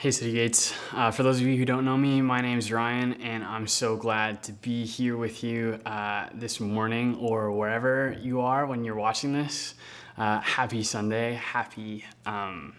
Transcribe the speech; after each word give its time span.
Hey, 0.00 0.12
City 0.12 0.32
Gates. 0.32 0.72
Uh, 0.94 1.10
for 1.10 1.24
those 1.24 1.42
of 1.42 1.46
you 1.46 1.58
who 1.58 1.66
don't 1.66 1.84
know 1.84 1.98
me, 1.98 2.22
my 2.22 2.40
name 2.40 2.56
is 2.56 2.72
Ryan, 2.72 3.20
and 3.20 3.44
I'm 3.44 3.66
so 3.66 3.96
glad 3.96 4.42
to 4.44 4.52
be 4.52 4.86
here 4.86 5.14
with 5.14 5.44
you 5.44 5.78
uh, 5.84 6.30
this 6.32 6.58
morning 6.58 7.16
or 7.16 7.52
wherever 7.52 8.16
you 8.18 8.40
are 8.40 8.64
when 8.64 8.82
you're 8.82 8.94
watching 8.94 9.34
this. 9.34 9.74
Uh, 10.16 10.40
happy 10.40 10.84
Sunday. 10.84 11.34
Happy, 11.34 12.06
um, 12.24 12.74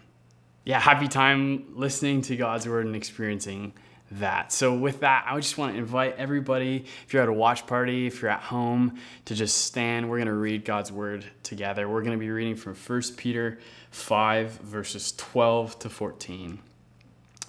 yeah, 0.65 0.79
happy 0.79 1.07
time 1.07 1.68
listening 1.76 2.23
to 2.23 2.36
God's 2.36 2.68
word 2.68 2.88
and 2.88 2.96
experiencing 2.96 3.74
that. 4.10 4.51
So, 4.51 4.74
with 4.74 5.01
that, 5.01 5.24
I 5.29 5.40
just 5.40 5.60
want 5.60 5.74
to 5.74 5.78
invite 5.78 6.15
everybody, 6.17 6.85
if 7.06 7.13
you're 7.13 7.22
at 7.22 7.29
a 7.29 7.33
watch 7.33 7.67
party, 7.67 8.08
if 8.08 8.24
you're 8.24 8.31
at 8.31 8.42
home, 8.42 8.97
to 9.26 9.35
just 9.35 9.65
stand. 9.65 10.10
We're 10.10 10.17
going 10.17 10.26
to 10.26 10.33
read 10.33 10.65
God's 10.65 10.92
word 10.92 11.24
together. 11.44 11.88
We're 11.88 12.01
going 12.01 12.17
to 12.17 12.19
be 12.19 12.31
reading 12.31 12.56
from 12.56 12.74
1 12.74 13.01
Peter 13.15 13.60
5, 13.92 14.53
verses 14.53 15.12
12 15.17 15.78
to 15.78 15.88
14. 15.88 16.59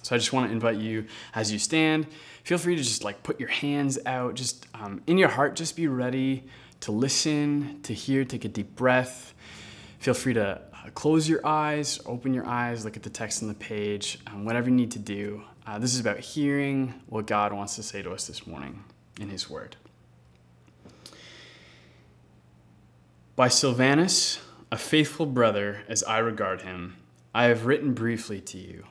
So 0.03 0.15
I 0.15 0.19
just 0.19 0.33
want 0.33 0.47
to 0.47 0.53
invite 0.53 0.77
you 0.77 1.05
as 1.33 1.51
you 1.51 1.57
stand, 1.57 2.07
feel 2.43 2.57
free 2.57 2.75
to 2.75 2.83
just 2.83 3.03
like 3.03 3.23
put 3.23 3.39
your 3.39 3.49
hands 3.49 3.97
out, 4.05 4.35
just 4.35 4.67
um, 4.73 5.01
in 5.07 5.17
your 5.17 5.29
heart, 5.29 5.55
just 5.55 5.75
be 5.75 5.87
ready 5.87 6.43
to 6.81 6.91
listen, 6.91 7.79
to 7.83 7.93
hear, 7.93 8.25
take 8.25 8.43
a 8.43 8.49
deep 8.49 8.75
breath. 8.75 9.33
Feel 9.99 10.13
free 10.13 10.33
to 10.33 10.59
uh, 10.59 10.89
close 10.93 11.29
your 11.29 11.45
eyes, 11.47 12.01
open 12.05 12.33
your 12.33 12.45
eyes, 12.45 12.83
look 12.83 12.97
at 12.97 13.03
the 13.03 13.09
text 13.09 13.41
on 13.41 13.47
the 13.47 13.55
page, 13.55 14.19
um, 14.27 14.43
whatever 14.43 14.69
you 14.69 14.75
need 14.75 14.91
to 14.91 14.99
do. 14.99 15.41
Uh, 15.65 15.79
this 15.79 15.93
is 15.93 16.01
about 16.01 16.19
hearing 16.19 16.93
what 17.07 17.25
God 17.25 17.53
wants 17.53 17.77
to 17.77 17.83
say 17.83 18.01
to 18.01 18.11
us 18.11 18.27
this 18.27 18.45
morning 18.45 18.83
in 19.21 19.29
His 19.29 19.49
Word. 19.49 19.77
By 23.37 23.47
Silvanus, 23.47 24.41
a 24.69 24.77
faithful 24.77 25.25
brother 25.25 25.83
as 25.87 26.03
I 26.03 26.17
regard 26.17 26.63
him, 26.63 26.97
I 27.33 27.45
have 27.45 27.65
written 27.65 27.93
briefly 27.93 28.41
to 28.41 28.57
you 28.57 28.85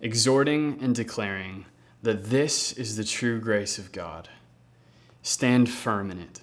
exhorting 0.00 0.78
and 0.80 0.94
declaring 0.94 1.66
that 2.02 2.26
this 2.26 2.72
is 2.72 2.96
the 2.96 3.04
true 3.04 3.40
grace 3.40 3.78
of 3.78 3.92
God. 3.92 4.28
Stand 5.22 5.68
firm 5.68 6.10
in 6.10 6.20
it. 6.20 6.40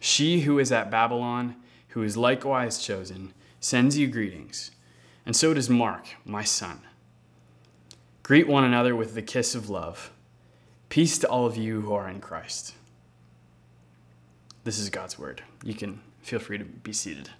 She 0.00 0.40
who 0.40 0.58
is 0.58 0.72
at 0.72 0.90
Babylon, 0.90 1.56
who 1.88 2.02
is 2.02 2.16
likewise 2.16 2.82
chosen, 2.84 3.32
sends 3.60 3.96
you 3.96 4.08
greetings, 4.08 4.72
and 5.24 5.36
so 5.36 5.54
does 5.54 5.70
Mark, 5.70 6.08
my 6.24 6.42
son. 6.42 6.80
Greet 8.22 8.48
one 8.48 8.64
another 8.64 8.96
with 8.96 9.14
the 9.14 9.22
kiss 9.22 9.54
of 9.54 9.70
love. 9.70 10.10
Peace 10.88 11.18
to 11.18 11.28
all 11.28 11.46
of 11.46 11.56
you 11.56 11.82
who 11.82 11.92
are 11.92 12.08
in 12.08 12.20
Christ. 12.20 12.74
This 14.64 14.78
is 14.78 14.90
God's 14.90 15.18
word. 15.18 15.42
You 15.64 15.74
can 15.74 16.00
feel 16.22 16.38
free 16.38 16.58
to 16.58 16.64
be 16.64 16.92
seated. 16.92 17.30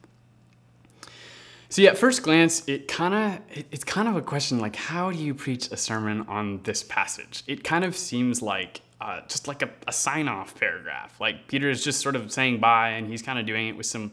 So 1.73 1.83
at 1.85 1.97
first 1.97 2.23
glance, 2.23 2.63
it 2.69 2.87
kind 2.87 3.15
of 3.15 3.57
it, 3.57 3.67
it's 3.71 3.83
kind 3.83 4.07
of 4.07 4.15
a 4.15 4.21
question 4.21 4.59
like 4.59 4.77
how 4.77 5.11
do 5.11 5.17
you 5.17 5.33
preach 5.33 5.71
a 5.71 5.77
sermon 5.79 6.27
on 6.29 6.63
this 6.65 6.83
passage? 6.83 7.43
It 7.47 7.65
kind 7.65 7.83
of 7.83 7.97
seems 7.97 8.43
like 8.43 8.83
uh, 9.01 9.23
just 9.27 9.49
like 9.49 9.63
a, 9.63 9.71
a 9.89 9.93
sign 9.93 10.29
off 10.29 10.55
paragraph. 10.61 11.19
Like 11.19 11.49
Peter 11.49 11.71
is 11.71 11.83
just 11.83 12.03
sort 12.03 12.15
of 12.15 12.31
saying 12.31 12.61
bye, 12.61 12.91
and 12.91 13.09
he's 13.09 13.23
kind 13.23 13.39
of 13.39 13.47
doing 13.47 13.69
it 13.69 13.77
with 13.79 13.87
some 13.87 14.13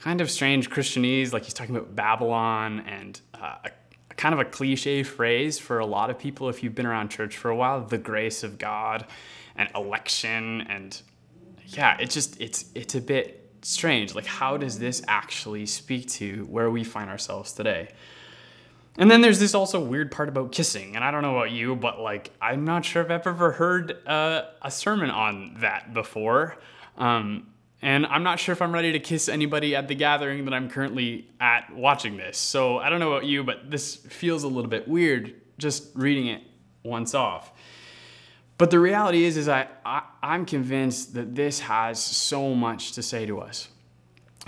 kind 0.00 0.20
of 0.20 0.30
strange 0.30 0.68
Christianese, 0.68 1.32
like 1.32 1.44
he's 1.44 1.54
talking 1.54 1.74
about 1.74 1.96
Babylon 1.96 2.80
and 2.80 3.18
uh, 3.32 3.54
a, 3.64 3.70
a 4.10 4.14
kind 4.14 4.34
of 4.34 4.40
a 4.40 4.44
cliche 4.44 5.02
phrase 5.02 5.58
for 5.58 5.78
a 5.78 5.86
lot 5.86 6.10
of 6.10 6.18
people 6.18 6.50
if 6.50 6.62
you've 6.62 6.74
been 6.74 6.84
around 6.84 7.08
church 7.08 7.34
for 7.38 7.48
a 7.48 7.56
while, 7.56 7.82
the 7.82 7.96
grace 7.96 8.42
of 8.42 8.58
God 8.58 9.06
and 9.56 9.70
election 9.74 10.60
and 10.68 11.00
yeah, 11.64 11.96
it's 11.98 12.12
just 12.12 12.38
it's 12.42 12.66
it's 12.74 12.94
a 12.94 13.00
bit 13.00 13.43
strange. 13.64 14.14
Like, 14.14 14.26
how 14.26 14.56
does 14.56 14.78
this 14.78 15.02
actually 15.08 15.66
speak 15.66 16.08
to 16.12 16.46
where 16.50 16.70
we 16.70 16.84
find 16.84 17.10
ourselves 17.10 17.52
today? 17.52 17.88
And 18.96 19.10
then 19.10 19.22
there's 19.22 19.40
this 19.40 19.54
also 19.54 19.80
weird 19.80 20.12
part 20.12 20.28
about 20.28 20.52
kissing. 20.52 20.94
And 20.94 21.04
I 21.04 21.10
don't 21.10 21.22
know 21.22 21.36
about 21.36 21.50
you, 21.50 21.74
but 21.74 21.98
like, 21.98 22.30
I'm 22.40 22.64
not 22.64 22.84
sure 22.84 23.02
if 23.02 23.10
I've 23.10 23.26
ever 23.26 23.52
heard 23.52 24.06
uh, 24.06 24.44
a 24.62 24.70
sermon 24.70 25.10
on 25.10 25.56
that 25.60 25.92
before. 25.92 26.56
Um, 26.96 27.48
and 27.82 28.06
I'm 28.06 28.22
not 28.22 28.38
sure 28.38 28.52
if 28.52 28.62
I'm 28.62 28.72
ready 28.72 28.92
to 28.92 29.00
kiss 29.00 29.28
anybody 29.28 29.74
at 29.74 29.88
the 29.88 29.94
gathering 29.94 30.44
that 30.44 30.54
I'm 30.54 30.70
currently 30.70 31.28
at 31.40 31.74
watching 31.74 32.16
this. 32.16 32.38
So 32.38 32.78
I 32.78 32.88
don't 32.88 33.00
know 33.00 33.12
about 33.12 33.26
you, 33.26 33.42
but 33.42 33.70
this 33.70 33.96
feels 33.96 34.44
a 34.44 34.48
little 34.48 34.70
bit 34.70 34.86
weird 34.86 35.34
just 35.58 35.90
reading 35.94 36.28
it 36.28 36.42
once 36.82 37.14
off. 37.14 37.52
But 38.56 38.70
the 38.70 38.78
reality 38.78 39.24
is, 39.24 39.36
is 39.36 39.48
I, 39.48 39.68
I 39.84 40.02
I'm 40.22 40.46
convinced 40.46 41.14
that 41.14 41.34
this 41.34 41.60
has 41.60 42.02
so 42.02 42.54
much 42.54 42.92
to 42.92 43.02
say 43.02 43.26
to 43.26 43.40
us 43.40 43.68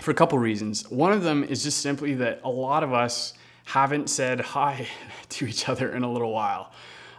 for 0.01 0.11
a 0.11 0.15
couple 0.15 0.39
reasons. 0.39 0.89
One 0.91 1.13
of 1.13 1.23
them 1.23 1.45
is 1.45 1.63
just 1.63 1.79
simply 1.79 2.15
that 2.15 2.41
a 2.45 2.51
lot 2.51 2.83
of 2.83 2.93
us 2.93 3.35
haven't 3.65 4.09
said 4.09 4.41
hi 4.41 4.87
to 5.31 5.47
each 5.47 5.69
other 5.69 5.93
in 5.93 6.03
a 6.03 6.11
little 6.11 6.33
while. 6.33 6.73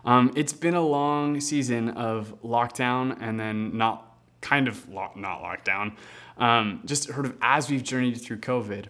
Um, 0.06 0.32
it's 0.36 0.54
been 0.54 0.76
a 0.76 0.86
long 0.86 1.42
season 1.42 1.90
of 1.90 2.34
lockdown 2.42 3.18
and 3.20 3.38
then 3.38 3.78
not 3.78 4.18
kind 4.40 4.68
of 4.68 4.88
lo- 4.88 5.12
not 5.16 5.42
lockdown, 5.42 5.94
um, 6.38 6.82
just 6.86 7.04
sort 7.04 7.26
of 7.26 7.36
as 7.42 7.70
we've 7.70 7.84
journeyed 7.84 8.22
through 8.22 8.38
COVID. 8.38 8.86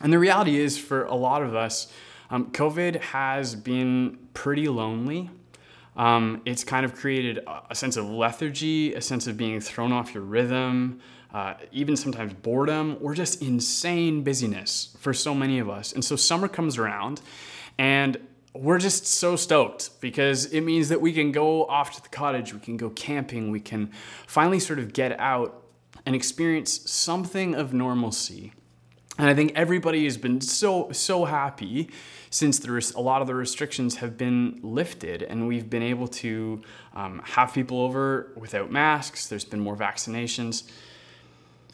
And 0.00 0.12
the 0.12 0.18
reality 0.18 0.58
is, 0.58 0.76
for 0.76 1.04
a 1.04 1.14
lot 1.14 1.42
of 1.42 1.54
us, 1.54 1.92
um, 2.30 2.50
COVID 2.50 3.00
has 3.00 3.54
been 3.54 4.18
pretty 4.34 4.66
lonely. 4.66 5.30
Um, 5.96 6.42
it's 6.44 6.64
kind 6.64 6.84
of 6.84 6.94
created 6.94 7.40
a 7.70 7.74
sense 7.74 7.96
of 7.96 8.06
lethargy, 8.06 8.94
a 8.94 9.00
sense 9.00 9.26
of 9.26 9.36
being 9.36 9.60
thrown 9.60 9.92
off 9.92 10.14
your 10.14 10.22
rhythm, 10.22 11.00
uh, 11.34 11.54
even 11.70 11.96
sometimes 11.96 12.32
boredom, 12.34 12.96
or 13.00 13.14
just 13.14 13.42
insane 13.42 14.22
busyness 14.22 14.96
for 14.98 15.12
so 15.12 15.34
many 15.34 15.58
of 15.58 15.68
us. 15.68 15.92
And 15.92 16.04
so 16.04 16.16
summer 16.16 16.48
comes 16.48 16.78
around, 16.78 17.20
and 17.78 18.18
we're 18.54 18.78
just 18.78 19.06
so 19.06 19.36
stoked 19.36 20.00
because 20.00 20.46
it 20.46 20.60
means 20.60 20.88
that 20.90 21.00
we 21.00 21.12
can 21.12 21.32
go 21.32 21.66
off 21.66 21.94
to 21.96 22.02
the 22.02 22.08
cottage, 22.08 22.52
we 22.52 22.60
can 22.60 22.76
go 22.76 22.90
camping, 22.90 23.50
we 23.50 23.60
can 23.60 23.90
finally 24.26 24.60
sort 24.60 24.78
of 24.78 24.92
get 24.92 25.18
out 25.18 25.64
and 26.04 26.14
experience 26.14 26.90
something 26.90 27.54
of 27.54 27.72
normalcy. 27.72 28.52
And 29.22 29.30
I 29.30 29.34
think 29.34 29.52
everybody 29.54 30.02
has 30.02 30.16
been 30.16 30.40
so, 30.40 30.90
so 30.90 31.24
happy 31.24 31.90
since 32.30 32.58
the, 32.58 32.92
a 32.96 33.00
lot 33.00 33.20
of 33.20 33.28
the 33.28 33.36
restrictions 33.36 33.98
have 33.98 34.18
been 34.18 34.58
lifted 34.64 35.22
and 35.22 35.46
we've 35.46 35.70
been 35.70 35.84
able 35.84 36.08
to 36.08 36.60
um, 36.92 37.22
have 37.24 37.54
people 37.54 37.82
over 37.82 38.32
without 38.34 38.72
masks. 38.72 39.28
There's 39.28 39.44
been 39.44 39.60
more 39.60 39.76
vaccinations. 39.76 40.64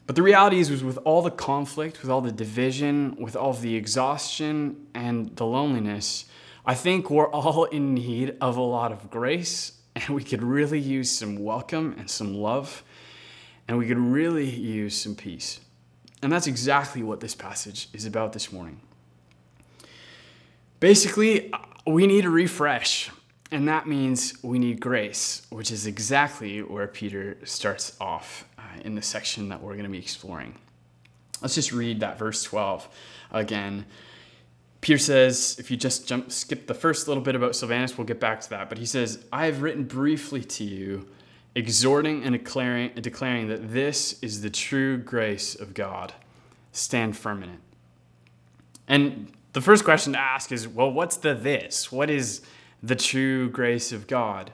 But 0.07 0.15
the 0.15 0.21
reality 0.21 0.59
is, 0.59 0.71
was 0.71 0.85
with 0.85 0.99
all 1.07 1.23
the 1.23 1.31
conflict, 1.31 2.03
with 2.03 2.11
all 2.11 2.21
the 2.21 2.33
division, 2.33 3.17
with 3.19 3.35
all 3.35 3.55
the 3.55 3.77
exhaustion 3.77 4.87
and 4.95 5.35
the 5.37 5.47
loneliness, 5.47 6.27
I 6.67 6.75
think 6.75 7.09
we're 7.09 7.31
all 7.31 7.65
in 7.65 7.95
need 7.95 8.37
of 8.43 8.59
a 8.59 8.63
lot 8.63 8.93
of 8.93 9.11
grace 9.11 9.73
and 9.97 10.11
we 10.11 10.23
could 10.23 10.43
really 10.43 10.81
use 10.81 11.11
some 11.11 11.43
welcome 11.43 11.97
and 11.99 12.11
some 12.11 12.35
love 12.35 12.85
and 13.67 13.79
we 13.79 13.89
could 13.89 13.97
really 13.97 14.51
use 14.51 14.95
some 14.95 15.15
peace. 15.15 15.61
And 16.23 16.33
that's 16.33 16.47
exactly 16.47 17.03
what 17.03 17.21
this 17.21 17.35
passage 17.35 17.89
is 17.93 18.05
about 18.05 18.33
this 18.33 18.53
morning. 18.53 18.81
Basically, 20.81 21.53
we 21.87 22.07
need 22.07 22.25
a 22.25 22.31
refresh, 22.31 23.11
and 23.51 23.69
that 23.69 23.87
means 23.87 24.43
we 24.43 24.59
need 24.59 24.81
grace, 24.81 25.43
which 25.51 25.71
is 25.71 25.87
exactly 25.87 26.63
where 26.63 26.87
Peter 26.87 27.39
starts 27.45 27.97
off 28.01 28.47
uh, 28.59 28.63
in 28.85 28.95
the 28.95 29.03
section 29.03 29.49
that 29.49 29.63
we're 29.63 29.73
going 29.73 29.85
to 29.85 29.91
be 29.91 29.99
exploring. 29.99 30.55
Let's 31.41 31.55
just 31.55 31.73
read 31.73 32.01
that 32.01 32.19
verse 32.19 32.43
12 32.43 32.89
again. 33.31 33.87
Peter 34.81 34.99
says, 34.99 35.57
if 35.59 35.71
you 35.71 35.77
just 35.77 36.07
jump, 36.07 36.31
skip 36.31 36.67
the 36.67 36.75
first 36.75 37.09
little 37.09 37.23
bit 37.23 37.35
about 37.35 37.57
Silvanus, 37.57 37.99
we'll 37.99 38.07
get 38.07 38.21
back 38.21 38.41
to 38.43 38.51
that. 38.51 38.69
But 38.69 38.79
he 38.79 38.87
says, 38.87 39.25
I 39.33 39.47
have 39.47 39.63
written 39.63 39.85
briefly 39.85 40.45
to 40.45 40.65
you 40.65 41.09
exhorting 41.59 42.23
and 42.23 42.33
declaring, 42.33 42.93
declaring 43.01 43.49
that 43.49 43.73
this 43.73 44.23
is 44.23 44.43
the 44.43 44.51
true 44.51 44.97
grace 44.97 45.57
of 45.57 45.75
God. 45.75 46.15
Stand 46.71 47.17
firm 47.17 47.43
in 47.43 47.51
it. 47.51 47.59
And 48.87 49.33
the 49.55 49.61
first 49.61 49.85
question 49.85 50.13
to 50.13 50.21
ask 50.21 50.53
is 50.53 50.69
well, 50.69 50.91
what's 50.91 51.17
the 51.17 51.35
this? 51.35 51.91
What 51.91 52.11
is 52.11 52.43
the 52.81 52.95
true 52.95 53.51
grace 53.51 53.91
of 53.91 54.07
God? 54.07 54.53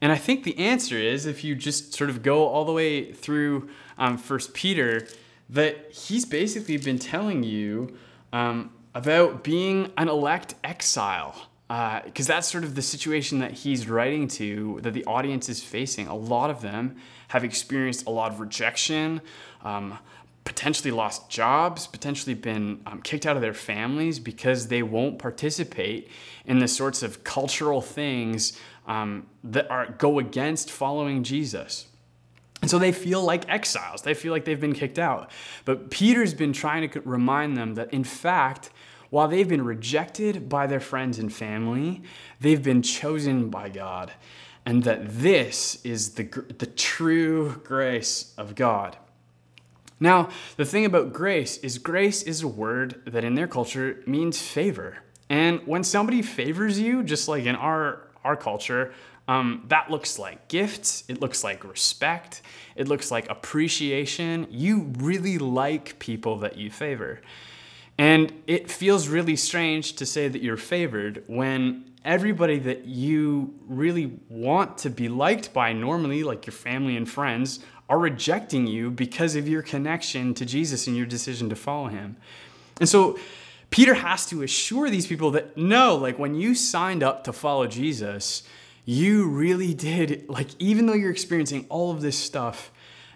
And 0.00 0.10
I 0.10 0.16
think 0.16 0.44
the 0.44 0.56
answer 0.58 0.96
is 0.96 1.26
if 1.26 1.44
you 1.44 1.54
just 1.54 1.92
sort 1.92 2.08
of 2.08 2.22
go 2.22 2.48
all 2.48 2.64
the 2.64 2.72
way 2.72 3.12
through 3.12 3.68
um, 3.98 4.16
First 4.16 4.54
Peter, 4.54 5.06
that 5.50 5.92
he's 5.92 6.24
basically 6.24 6.78
been 6.78 6.98
telling 6.98 7.42
you 7.42 7.98
um, 8.32 8.70
about 8.94 9.44
being 9.44 9.92
an 9.98 10.08
elect 10.08 10.54
exile 10.64 11.47
because 11.68 12.30
uh, 12.30 12.34
that's 12.34 12.48
sort 12.48 12.64
of 12.64 12.74
the 12.74 12.82
situation 12.82 13.40
that 13.40 13.52
he's 13.52 13.88
writing 13.88 14.26
to, 14.26 14.80
that 14.82 14.94
the 14.94 15.04
audience 15.04 15.50
is 15.50 15.62
facing. 15.62 16.06
A 16.06 16.16
lot 16.16 16.48
of 16.48 16.62
them 16.62 16.96
have 17.28 17.44
experienced 17.44 18.06
a 18.06 18.10
lot 18.10 18.32
of 18.32 18.40
rejection, 18.40 19.20
um, 19.62 19.98
potentially 20.44 20.90
lost 20.90 21.28
jobs, 21.28 21.86
potentially 21.86 22.32
been 22.32 22.80
um, 22.86 23.02
kicked 23.02 23.26
out 23.26 23.36
of 23.36 23.42
their 23.42 23.52
families 23.52 24.18
because 24.18 24.68
they 24.68 24.82
won't 24.82 25.18
participate 25.18 26.10
in 26.46 26.58
the 26.58 26.68
sorts 26.68 27.02
of 27.02 27.22
cultural 27.22 27.82
things 27.82 28.58
um, 28.86 29.26
that 29.44 29.70
are 29.70 29.94
go 29.98 30.18
against 30.18 30.70
following 30.70 31.22
Jesus. 31.22 31.86
And 32.62 32.70
so 32.70 32.78
they 32.78 32.92
feel 32.92 33.22
like 33.22 33.46
exiles. 33.48 34.02
They 34.02 34.14
feel 34.14 34.32
like 34.32 34.46
they've 34.46 34.58
been 34.58 34.72
kicked 34.72 34.98
out. 34.98 35.30
But 35.66 35.90
Peter's 35.90 36.32
been 36.32 36.54
trying 36.54 36.88
to 36.88 37.00
remind 37.02 37.58
them 37.58 37.74
that, 37.74 37.92
in 37.92 38.04
fact, 38.04 38.70
while 39.10 39.28
they've 39.28 39.48
been 39.48 39.64
rejected 39.64 40.48
by 40.48 40.66
their 40.66 40.80
friends 40.80 41.18
and 41.18 41.32
family, 41.32 42.02
they've 42.40 42.62
been 42.62 42.82
chosen 42.82 43.50
by 43.50 43.68
God, 43.68 44.12
and 44.66 44.84
that 44.84 45.00
this 45.08 45.84
is 45.84 46.14
the, 46.14 46.24
the 46.58 46.66
true 46.66 47.60
grace 47.64 48.34
of 48.36 48.54
God. 48.54 48.96
Now, 50.00 50.28
the 50.56 50.64
thing 50.64 50.84
about 50.84 51.12
grace 51.12 51.56
is 51.58 51.78
grace 51.78 52.22
is 52.22 52.42
a 52.42 52.48
word 52.48 53.02
that 53.06 53.24
in 53.24 53.34
their 53.34 53.48
culture 53.48 54.02
means 54.06 54.40
favor. 54.40 54.98
And 55.28 55.66
when 55.66 55.82
somebody 55.82 56.22
favors 56.22 56.78
you, 56.78 57.02
just 57.02 57.28
like 57.28 57.44
in 57.44 57.56
our, 57.56 58.08
our 58.24 58.36
culture, 58.36 58.92
um, 59.26 59.64
that 59.68 59.90
looks 59.90 60.18
like 60.18 60.48
gifts, 60.48 61.04
it 61.08 61.20
looks 61.20 61.44
like 61.44 61.64
respect, 61.64 62.42
it 62.76 62.88
looks 62.88 63.10
like 63.10 63.28
appreciation. 63.28 64.46
You 64.50 64.92
really 64.98 65.36
like 65.36 65.98
people 65.98 66.38
that 66.38 66.56
you 66.56 66.70
favor. 66.70 67.20
And 67.98 68.32
it 68.46 68.70
feels 68.70 69.08
really 69.08 69.34
strange 69.34 69.94
to 69.94 70.06
say 70.06 70.28
that 70.28 70.40
you're 70.40 70.56
favored 70.56 71.24
when 71.26 71.84
everybody 72.04 72.58
that 72.60 72.84
you 72.84 73.52
really 73.66 74.18
want 74.28 74.78
to 74.78 74.90
be 74.90 75.08
liked 75.08 75.52
by 75.52 75.72
normally, 75.72 76.22
like 76.22 76.46
your 76.46 76.52
family 76.52 76.96
and 76.96 77.10
friends, 77.10 77.58
are 77.88 77.98
rejecting 77.98 78.66
you 78.66 78.90
because 78.90 79.34
of 79.34 79.48
your 79.48 79.62
connection 79.62 80.32
to 80.34 80.46
Jesus 80.46 80.86
and 80.86 80.96
your 80.96 81.06
decision 81.06 81.48
to 81.48 81.56
follow 81.56 81.88
him. 81.88 82.16
And 82.78 82.88
so 82.88 83.18
Peter 83.70 83.94
has 83.94 84.26
to 84.26 84.42
assure 84.42 84.90
these 84.90 85.06
people 85.06 85.32
that 85.32 85.56
no, 85.56 85.96
like 85.96 86.18
when 86.18 86.34
you 86.34 86.54
signed 86.54 87.02
up 87.02 87.24
to 87.24 87.32
follow 87.32 87.66
Jesus, 87.66 88.44
you 88.84 89.28
really 89.28 89.74
did, 89.74 90.26
like, 90.28 90.48
even 90.58 90.86
though 90.86 90.94
you're 90.94 91.10
experiencing 91.10 91.66
all 91.68 91.90
of 91.90 92.00
this 92.00 92.16
stuff, 92.16 92.70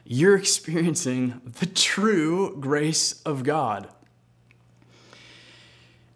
you're 0.05 0.37
experiencing 0.37 1.41
the 1.61 1.67
true 1.67 2.57
grace 2.61 3.23
of 3.23 3.45
God. 3.45 3.89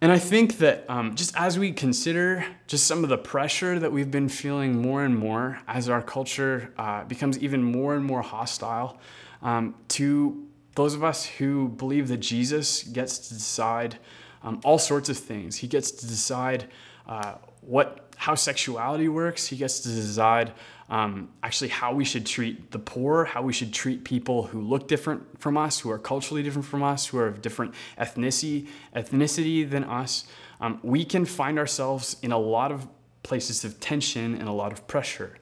And 0.00 0.12
I 0.12 0.18
think 0.18 0.58
that 0.58 0.84
um, 0.90 1.14
just 1.14 1.34
as 1.36 1.58
we 1.58 1.72
consider 1.72 2.44
just 2.66 2.86
some 2.86 3.02
of 3.02 3.08
the 3.08 3.16
pressure 3.16 3.78
that 3.78 3.90
we've 3.90 4.10
been 4.10 4.28
feeling 4.28 4.80
more 4.80 5.04
and 5.04 5.16
more 5.16 5.58
as 5.66 5.88
our 5.88 6.02
culture 6.02 6.72
uh, 6.76 7.04
becomes 7.04 7.38
even 7.38 7.62
more 7.62 7.94
and 7.94 8.04
more 8.04 8.20
hostile 8.20 8.98
um, 9.42 9.74
to 9.88 10.46
those 10.74 10.92
of 10.92 11.02
us 11.02 11.24
who 11.24 11.68
believe 11.68 12.08
that 12.08 12.18
Jesus 12.18 12.82
gets 12.82 13.18
to 13.28 13.34
decide 13.34 13.98
um, 14.42 14.60
all 14.64 14.78
sorts 14.78 15.08
of 15.08 15.16
things, 15.16 15.56
He 15.56 15.66
gets 15.66 15.90
to 15.90 16.06
decide 16.06 16.68
uh, 17.08 17.36
what 17.62 18.02
how 18.16 18.34
sexuality 18.34 19.08
works. 19.08 19.46
He 19.46 19.56
gets 19.56 19.80
to 19.80 19.88
decide 19.88 20.52
um, 20.88 21.30
actually 21.42 21.68
how 21.68 21.92
we 21.92 22.04
should 22.04 22.26
treat 22.26 22.70
the 22.70 22.78
poor, 22.78 23.24
how 23.24 23.42
we 23.42 23.52
should 23.52 23.72
treat 23.72 24.04
people 24.04 24.44
who 24.44 24.60
look 24.60 24.86
different 24.86 25.40
from 25.40 25.56
us, 25.56 25.80
who 25.80 25.90
are 25.90 25.98
culturally 25.98 26.42
different 26.42 26.66
from 26.66 26.82
us, 26.82 27.06
who 27.06 27.18
are 27.18 27.26
of 27.26 27.42
different 27.42 27.74
ethnicity 27.98 28.68
ethnicity 28.94 29.68
than 29.68 29.84
us. 29.84 30.26
Um, 30.60 30.78
we 30.82 31.04
can 31.04 31.24
find 31.24 31.58
ourselves 31.58 32.16
in 32.22 32.32
a 32.32 32.38
lot 32.38 32.72
of 32.72 32.86
places 33.22 33.64
of 33.64 33.80
tension 33.80 34.34
and 34.34 34.48
a 34.48 34.52
lot 34.52 34.72
of 34.72 34.86
pressure. 34.86 35.36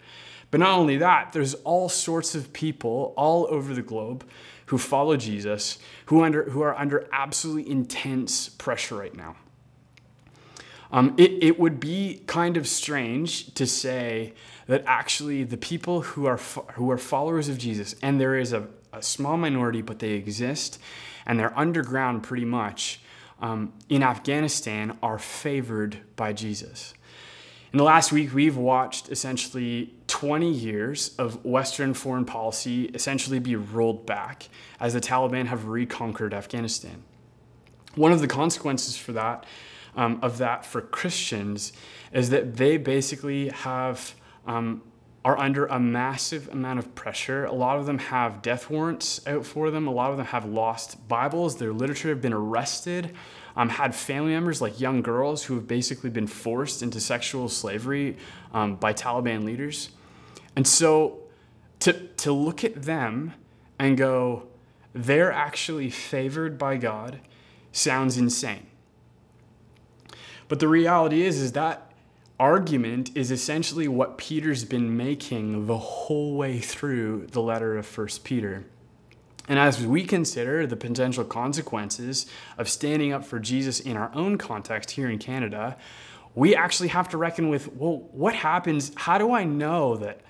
But 0.50 0.60
not 0.60 0.78
only 0.78 0.96
that, 0.98 1.32
there's 1.32 1.54
all 1.54 1.88
sorts 1.88 2.34
of 2.34 2.52
people 2.52 3.12
all 3.16 3.46
over 3.50 3.74
the 3.74 3.82
globe 3.82 4.24
who 4.66 4.78
follow 4.78 5.16
Jesus 5.16 5.78
who, 6.06 6.22
under, 6.22 6.44
who 6.44 6.62
are 6.62 6.76
under 6.76 7.06
absolutely 7.12 7.70
intense 7.70 8.48
pressure 8.48 8.96
right 8.96 9.14
now. 9.14 9.36
Um, 10.94 11.12
it, 11.18 11.32
it 11.42 11.58
would 11.58 11.80
be 11.80 12.22
kind 12.28 12.56
of 12.56 12.68
strange 12.68 13.52
to 13.54 13.66
say 13.66 14.32
that 14.68 14.84
actually 14.86 15.42
the 15.42 15.56
people 15.56 16.02
who 16.02 16.26
are, 16.26 16.38
fo- 16.38 16.68
who 16.74 16.88
are 16.92 16.98
followers 16.98 17.48
of 17.48 17.58
Jesus, 17.58 17.96
and 18.00 18.20
there 18.20 18.38
is 18.38 18.52
a, 18.52 18.68
a, 18.92 19.02
small 19.02 19.36
minority, 19.36 19.82
but 19.82 19.98
they 19.98 20.10
exist, 20.10 20.78
and 21.26 21.36
they're 21.36 21.58
underground 21.58 22.22
pretty 22.22 22.44
much, 22.44 23.00
um, 23.40 23.72
in 23.88 24.04
Afghanistan 24.04 24.96
are 25.02 25.18
favored 25.18 25.98
by 26.14 26.32
Jesus. 26.32 26.94
In 27.72 27.78
the 27.78 27.84
last 27.84 28.12
week, 28.12 28.32
we've 28.32 28.56
watched 28.56 29.08
essentially 29.08 29.92
20 30.06 30.48
years 30.48 31.16
of 31.16 31.44
Western 31.44 31.92
foreign 31.92 32.24
policy 32.24 32.84
essentially 32.94 33.40
be 33.40 33.56
rolled 33.56 34.06
back 34.06 34.48
as 34.78 34.92
the 34.92 35.00
Taliban 35.00 35.46
have 35.46 35.66
reconquered 35.66 36.32
Afghanistan. 36.32 37.02
One 37.96 38.12
of 38.12 38.20
the 38.20 38.28
consequences 38.28 38.96
for 38.96 39.10
that 39.14 39.44
um, 39.96 40.18
of 40.22 40.38
that 40.38 40.64
for 40.64 40.80
Christians 40.80 41.72
is 42.12 42.30
that 42.30 42.56
they 42.56 42.76
basically 42.76 43.48
have 43.48 44.14
um, 44.46 44.82
are 45.24 45.38
under 45.38 45.64
a 45.66 45.80
massive 45.80 46.48
amount 46.50 46.78
of 46.78 46.94
pressure. 46.94 47.46
A 47.46 47.52
lot 47.52 47.78
of 47.78 47.86
them 47.86 47.98
have 47.98 48.42
death 48.42 48.68
warrants 48.68 49.26
out 49.26 49.46
for 49.46 49.70
them. 49.70 49.86
A 49.86 49.90
lot 49.90 50.10
of 50.10 50.18
them 50.18 50.26
have 50.26 50.44
lost 50.44 51.08
Bibles. 51.08 51.56
Their 51.56 51.72
literature 51.72 52.10
have 52.10 52.20
been 52.20 52.34
arrested. 52.34 53.14
Um, 53.56 53.70
had 53.70 53.94
family 53.94 54.32
members 54.32 54.60
like 54.60 54.80
young 54.80 55.00
girls 55.00 55.44
who 55.44 55.54
have 55.54 55.66
basically 55.66 56.10
been 56.10 56.26
forced 56.26 56.82
into 56.82 57.00
sexual 57.00 57.48
slavery 57.48 58.18
um, 58.52 58.76
by 58.76 58.92
Taliban 58.92 59.44
leaders. 59.44 59.90
And 60.56 60.66
so 60.66 61.20
to, 61.80 61.92
to 61.92 62.32
look 62.32 62.62
at 62.62 62.82
them 62.82 63.32
and 63.78 63.96
go, 63.96 64.48
they're 64.92 65.32
actually 65.32 65.88
favored 65.88 66.58
by 66.58 66.76
God 66.76 67.20
sounds 67.72 68.18
insane. 68.18 68.66
But 70.48 70.60
the 70.60 70.68
reality 70.68 71.22
is, 71.22 71.40
is 71.40 71.52
that 71.52 71.90
argument 72.38 73.10
is 73.14 73.30
essentially 73.30 73.88
what 73.88 74.18
Peter's 74.18 74.64
been 74.64 74.96
making 74.96 75.66
the 75.66 75.78
whole 75.78 76.36
way 76.36 76.58
through 76.58 77.26
the 77.28 77.40
letter 77.40 77.76
of 77.76 77.86
First 77.86 78.24
Peter. 78.24 78.64
And 79.48 79.58
as 79.58 79.86
we 79.86 80.04
consider 80.04 80.66
the 80.66 80.76
potential 80.76 81.24
consequences 81.24 82.26
of 82.58 82.68
standing 82.68 83.12
up 83.12 83.24
for 83.24 83.38
Jesus 83.38 83.78
in 83.78 83.96
our 83.96 84.10
own 84.14 84.38
context 84.38 84.92
here 84.92 85.08
in 85.08 85.18
Canada, 85.18 85.76
we 86.34 86.56
actually 86.56 86.88
have 86.88 87.08
to 87.10 87.18
reckon 87.18 87.48
with 87.48 87.72
well, 87.74 88.08
what 88.12 88.34
happens? 88.34 88.92
How 88.96 89.18
do 89.18 89.32
I 89.32 89.44
know 89.44 89.96
that 89.96 90.20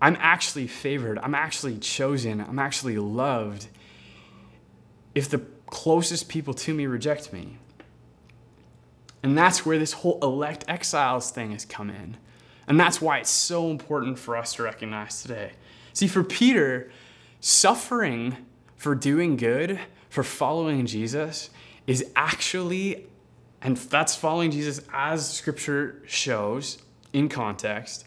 I'm 0.00 0.16
actually 0.20 0.66
favored? 0.66 1.18
I'm 1.18 1.34
actually 1.34 1.78
chosen? 1.78 2.40
I'm 2.40 2.58
actually 2.58 2.98
loved 2.98 3.68
if 5.14 5.28
the 5.28 5.42
closest 5.66 6.28
people 6.28 6.54
to 6.54 6.74
me 6.74 6.86
reject 6.86 7.32
me? 7.32 7.56
And 9.22 9.38
that's 9.38 9.64
where 9.64 9.78
this 9.78 9.92
whole 9.92 10.18
elect 10.22 10.64
exiles 10.68 11.30
thing 11.30 11.52
has 11.52 11.64
come 11.64 11.90
in. 11.90 12.16
And 12.66 12.78
that's 12.78 13.00
why 13.00 13.18
it's 13.18 13.30
so 13.30 13.70
important 13.70 14.18
for 14.18 14.36
us 14.36 14.54
to 14.54 14.62
recognize 14.62 15.22
today. 15.22 15.52
See, 15.92 16.08
for 16.08 16.24
Peter, 16.24 16.90
suffering 17.40 18.36
for 18.76 18.94
doing 18.94 19.36
good, 19.36 19.78
for 20.08 20.24
following 20.24 20.86
Jesus, 20.86 21.50
is 21.86 22.04
actually, 22.16 23.06
and 23.60 23.76
that's 23.76 24.16
following 24.16 24.50
Jesus 24.50 24.80
as 24.92 25.28
scripture 25.28 26.02
shows 26.06 26.78
in 27.12 27.28
context, 27.28 28.06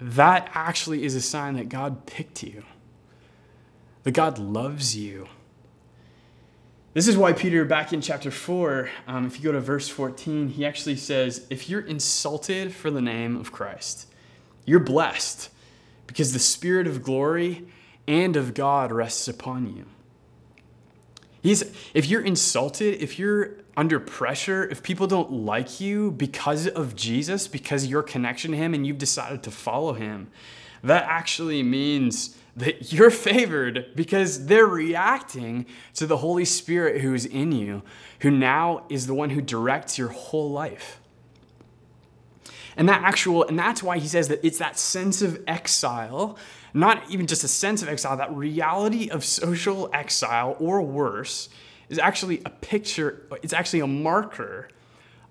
that 0.00 0.50
actually 0.54 1.04
is 1.04 1.14
a 1.14 1.20
sign 1.20 1.54
that 1.54 1.68
God 1.68 2.06
picked 2.06 2.42
you, 2.42 2.64
that 4.02 4.12
God 4.12 4.38
loves 4.38 4.96
you 4.96 5.28
this 6.94 7.08
is 7.08 7.16
why 7.16 7.32
Peter, 7.32 7.64
back 7.64 7.92
in 7.92 8.00
chapter 8.00 8.30
4, 8.30 8.88
um, 9.08 9.26
if 9.26 9.36
you 9.38 9.44
go 9.44 9.52
to 9.52 9.60
verse 9.60 9.88
14, 9.88 10.48
he 10.48 10.64
actually 10.64 10.94
says, 10.94 11.44
If 11.50 11.68
you're 11.68 11.80
insulted 11.80 12.72
for 12.72 12.88
the 12.88 13.02
name 13.02 13.36
of 13.36 13.50
Christ, 13.50 14.06
you're 14.64 14.78
blessed 14.78 15.50
because 16.06 16.32
the 16.32 16.38
Spirit 16.38 16.86
of 16.86 17.02
glory 17.02 17.66
and 18.06 18.36
of 18.36 18.54
God 18.54 18.92
rests 18.92 19.26
upon 19.26 19.74
you. 19.74 19.86
He's, 21.42 21.64
if 21.94 22.06
you're 22.06 22.22
insulted, 22.22 23.02
if 23.02 23.18
you're 23.18 23.56
under 23.76 23.98
pressure, 23.98 24.64
if 24.70 24.82
people 24.82 25.08
don't 25.08 25.32
like 25.32 25.80
you 25.80 26.12
because 26.12 26.68
of 26.68 26.94
Jesus, 26.94 27.48
because 27.48 27.86
your 27.86 28.02
connection 28.02 28.52
to 28.52 28.56
Him 28.56 28.72
and 28.72 28.86
you've 28.86 28.98
decided 28.98 29.42
to 29.42 29.50
follow 29.50 29.94
Him, 29.94 30.28
that 30.84 31.04
actually 31.08 31.62
means 31.62 32.36
that 32.56 32.92
you're 32.92 33.10
favored 33.10 33.86
because 33.96 34.46
they're 34.46 34.66
reacting 34.66 35.66
to 35.94 36.06
the 36.06 36.18
Holy 36.18 36.44
Spirit 36.44 37.00
who's 37.00 37.26
in 37.26 37.52
you, 37.52 37.82
who 38.20 38.30
now 38.30 38.84
is 38.88 39.06
the 39.06 39.14
one 39.14 39.30
who 39.30 39.40
directs 39.40 39.98
your 39.98 40.08
whole 40.08 40.50
life. 40.50 41.00
And 42.76 42.88
that 42.88 43.02
actual, 43.02 43.44
and 43.44 43.58
that's 43.58 43.82
why 43.82 43.98
he 43.98 44.08
says 44.08 44.28
that 44.28 44.44
it's 44.44 44.58
that 44.58 44.78
sense 44.78 45.22
of 45.22 45.42
exile, 45.46 46.38
not 46.72 47.08
even 47.10 47.26
just 47.26 47.44
a 47.44 47.48
sense 47.48 47.82
of 47.82 47.88
exile, 47.88 48.16
that 48.16 48.34
reality 48.34 49.08
of 49.08 49.24
social 49.24 49.90
exile 49.92 50.56
or 50.58 50.82
worse 50.82 51.48
is 51.88 51.98
actually 51.98 52.40
a 52.44 52.50
picture, 52.50 53.26
it's 53.42 53.52
actually 53.52 53.80
a 53.80 53.86
marker 53.86 54.68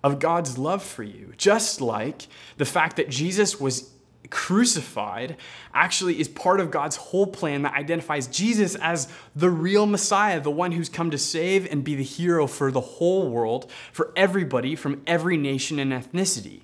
of 0.03 0.19
God's 0.19 0.57
love 0.57 0.83
for 0.83 1.03
you. 1.03 1.33
Just 1.37 1.81
like 1.81 2.27
the 2.57 2.65
fact 2.65 2.97
that 2.97 3.09
Jesus 3.09 3.59
was 3.59 3.92
crucified 4.29 5.37
actually 5.73 6.19
is 6.19 6.27
part 6.27 6.59
of 6.59 6.71
God's 6.71 6.95
whole 6.95 7.27
plan 7.27 7.63
that 7.63 7.75
identifies 7.75 8.27
Jesus 8.27 8.75
as 8.75 9.07
the 9.35 9.49
real 9.49 9.85
Messiah, 9.85 10.39
the 10.39 10.51
one 10.51 10.71
who's 10.71 10.89
come 10.89 11.11
to 11.11 11.17
save 11.17 11.69
and 11.71 11.83
be 11.83 11.95
the 11.95 12.03
hero 12.03 12.47
for 12.47 12.71
the 12.71 12.81
whole 12.81 13.29
world, 13.29 13.69
for 13.91 14.11
everybody 14.15 14.75
from 14.75 15.01
every 15.05 15.37
nation 15.37 15.79
and 15.79 15.91
ethnicity. 15.91 16.61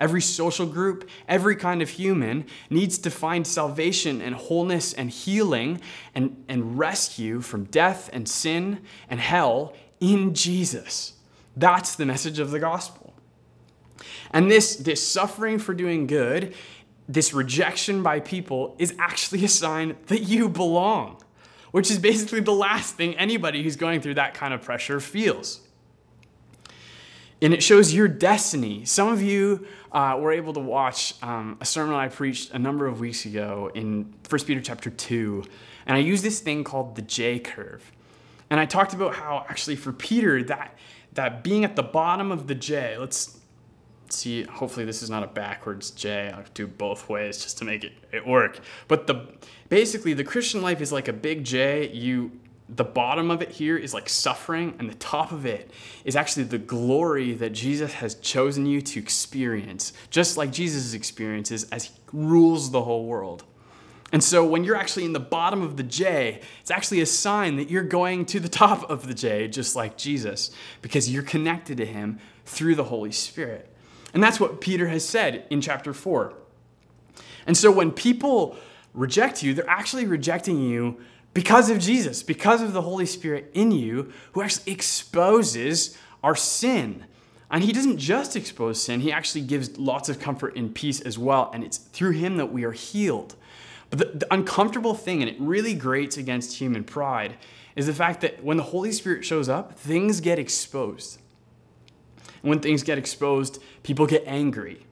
Every 0.00 0.20
social 0.20 0.66
group, 0.66 1.08
every 1.28 1.54
kind 1.54 1.80
of 1.80 1.90
human 1.90 2.46
needs 2.68 2.98
to 2.98 3.10
find 3.10 3.46
salvation 3.46 4.20
and 4.20 4.34
wholeness 4.34 4.92
and 4.92 5.08
healing 5.08 5.80
and, 6.12 6.44
and 6.48 6.76
rescue 6.76 7.40
from 7.40 7.64
death 7.64 8.10
and 8.12 8.28
sin 8.28 8.80
and 9.08 9.20
hell 9.20 9.74
in 10.00 10.34
Jesus. 10.34 11.12
That's 11.56 11.94
the 11.94 12.06
message 12.06 12.40
of 12.40 12.50
the 12.50 12.58
gospel. 12.58 13.14
And 14.32 14.50
this, 14.50 14.76
this 14.76 15.06
suffering 15.06 15.58
for 15.58 15.74
doing 15.74 16.06
good, 16.06 16.54
this 17.12 17.34
rejection 17.34 18.02
by 18.02 18.20
people, 18.20 18.74
is 18.78 18.94
actually 18.98 19.44
a 19.44 19.48
sign 19.48 19.96
that 20.06 20.22
you 20.22 20.48
belong, 20.48 21.22
which 21.70 21.90
is 21.90 21.98
basically 21.98 22.40
the 22.40 22.52
last 22.52 22.96
thing 22.96 23.14
anybody 23.16 23.62
who's 23.62 23.76
going 23.76 24.00
through 24.00 24.14
that 24.14 24.34
kind 24.34 24.54
of 24.54 24.62
pressure 24.62 25.00
feels. 25.00 25.60
And 27.42 27.52
it 27.52 27.62
shows 27.62 27.92
your 27.92 28.06
destiny. 28.06 28.84
Some 28.84 29.08
of 29.08 29.20
you 29.20 29.66
uh, 29.90 30.16
were 30.20 30.30
able 30.30 30.52
to 30.52 30.60
watch 30.60 31.14
um, 31.22 31.58
a 31.60 31.64
sermon 31.64 31.94
I 31.94 32.08
preached 32.08 32.52
a 32.52 32.58
number 32.58 32.86
of 32.86 33.00
weeks 33.00 33.26
ago 33.26 33.70
in 33.74 34.14
1 34.28 34.44
Peter 34.44 34.60
chapter 34.60 34.90
2. 34.90 35.42
And 35.86 35.96
I 35.96 36.00
used 36.00 36.22
this 36.22 36.38
thing 36.38 36.62
called 36.62 36.94
the 36.94 37.02
J 37.02 37.40
curve. 37.40 37.90
And 38.48 38.60
I 38.60 38.64
talked 38.64 38.94
about 38.94 39.14
how 39.14 39.44
actually 39.48 39.76
for 39.76 39.92
Peter, 39.92 40.42
that, 40.44 40.78
that 41.14 41.42
being 41.42 41.64
at 41.64 41.74
the 41.74 41.82
bottom 41.82 42.30
of 42.30 42.46
the 42.46 42.54
J, 42.54 42.96
let's 42.96 43.38
see, 44.16 44.44
hopefully 44.44 44.84
this 44.86 45.02
is 45.02 45.10
not 45.10 45.22
a 45.22 45.26
backwards 45.26 45.90
J. 45.90 46.30
I'll 46.34 46.44
do 46.54 46.66
both 46.66 47.08
ways 47.08 47.42
just 47.42 47.58
to 47.58 47.64
make 47.64 47.84
it, 47.84 47.92
it 48.12 48.26
work. 48.26 48.60
But 48.88 49.06
the 49.06 49.28
basically 49.68 50.14
the 50.14 50.24
Christian 50.24 50.62
life 50.62 50.80
is 50.80 50.92
like 50.92 51.08
a 51.08 51.12
big 51.12 51.44
J. 51.44 51.90
You 51.92 52.32
the 52.68 52.84
bottom 52.84 53.30
of 53.30 53.42
it 53.42 53.50
here 53.50 53.76
is 53.76 53.92
like 53.92 54.08
suffering, 54.08 54.74
and 54.78 54.88
the 54.88 54.94
top 54.94 55.32
of 55.32 55.44
it 55.44 55.70
is 56.04 56.16
actually 56.16 56.44
the 56.44 56.58
glory 56.58 57.34
that 57.34 57.50
Jesus 57.50 57.94
has 57.94 58.14
chosen 58.14 58.66
you 58.66 58.80
to 58.80 59.00
experience, 59.00 59.92
just 60.10 60.36
like 60.36 60.52
Jesus 60.52 60.94
experiences 60.94 61.64
as 61.70 61.86
he 61.86 61.92
rules 62.12 62.70
the 62.70 62.82
whole 62.82 63.04
world. 63.04 63.44
And 64.12 64.22
so 64.22 64.44
when 64.44 64.62
you're 64.62 64.76
actually 64.76 65.06
in 65.06 65.14
the 65.14 65.20
bottom 65.20 65.62
of 65.62 65.78
the 65.78 65.82
J, 65.82 66.40
it's 66.60 66.70
actually 66.70 67.00
a 67.00 67.06
sign 67.06 67.56
that 67.56 67.70
you're 67.70 67.82
going 67.82 68.26
to 68.26 68.40
the 68.40 68.48
top 68.48 68.88
of 68.90 69.08
the 69.08 69.14
J, 69.14 69.48
just 69.48 69.74
like 69.74 69.96
Jesus, 69.96 70.50
because 70.82 71.10
you're 71.10 71.22
connected 71.22 71.78
to 71.78 71.86
him 71.86 72.18
through 72.44 72.74
the 72.74 72.84
Holy 72.84 73.12
Spirit. 73.12 73.71
And 74.14 74.22
that's 74.22 74.38
what 74.38 74.60
Peter 74.60 74.88
has 74.88 75.06
said 75.06 75.46
in 75.50 75.60
chapter 75.60 75.92
4. 75.92 76.34
And 77.46 77.56
so 77.56 77.70
when 77.70 77.90
people 77.90 78.56
reject 78.94 79.42
you, 79.42 79.54
they're 79.54 79.68
actually 79.68 80.06
rejecting 80.06 80.60
you 80.60 81.00
because 81.34 81.70
of 81.70 81.78
Jesus, 81.78 82.22
because 82.22 82.60
of 82.60 82.72
the 82.72 82.82
Holy 82.82 83.06
Spirit 83.06 83.50
in 83.54 83.72
you, 83.72 84.12
who 84.32 84.42
actually 84.42 84.72
exposes 84.72 85.96
our 86.22 86.36
sin. 86.36 87.06
And 87.50 87.62
he 87.62 87.72
doesn't 87.72 87.98
just 87.98 88.36
expose 88.36 88.82
sin, 88.82 89.00
he 89.00 89.12
actually 89.12 89.42
gives 89.42 89.78
lots 89.78 90.08
of 90.08 90.18
comfort 90.18 90.56
and 90.56 90.74
peace 90.74 91.00
as 91.00 91.18
well. 91.18 91.50
And 91.52 91.64
it's 91.64 91.78
through 91.78 92.12
him 92.12 92.36
that 92.36 92.52
we 92.52 92.64
are 92.64 92.72
healed. 92.72 93.34
But 93.90 93.98
the, 93.98 94.18
the, 94.20 94.34
uncomfortable 94.34 94.94
thing, 94.94 95.20
and 95.20 95.30
it 95.30 95.36
really 95.38 95.74
grates 95.74 96.16
against 96.16 96.56
human 96.56 96.82
pride, 96.82 97.36
is 97.76 97.86
the 97.86 97.92
fact 97.92 98.22
that 98.22 98.42
when 98.42 98.56
the 98.56 98.62
Holy 98.62 98.90
Spirit 98.90 99.22
shows 99.22 99.50
up, 99.50 99.78
things 99.78 100.20
get 100.20 100.38
exposed. 100.38 101.18
And 102.42 102.50
when 102.50 102.60
things 102.60 102.82
get 102.82 102.98
exposed, 102.98 103.62
people 103.82 104.06
get 104.06 104.24
angry. 104.26 104.86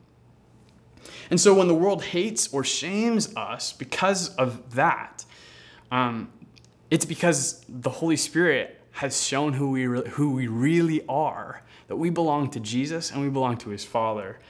And 1.31 1.41
so 1.41 1.55
when 1.55 1.69
the 1.69 1.75
world 1.75 2.03
hates 2.03 2.53
or 2.53 2.65
shames 2.65 3.35
us 3.37 3.73
because 3.73 4.35
of 4.37 4.75
that, 4.75 5.25
um, 5.91 6.31
it's 6.91 7.05
because 7.05 7.65
the 7.69 7.91
Holy 7.91 8.17
Spirit 8.17 8.81
has 8.93 9.25
shown 9.25 9.53
who 9.53 9.71
we, 9.71 9.87
re- 9.87 10.09
who 10.11 10.33
we 10.33 10.49
really 10.49 11.05
are, 11.09 11.63
that 11.87 11.97
we 11.97 12.11
belong 12.11 12.51
to 12.51 12.61
Jesus 12.61 13.11
and 13.11 13.23
we 13.23 13.29
belong 13.29 13.57
to 13.59 13.71
his 13.71 13.85
Father, 13.85 14.41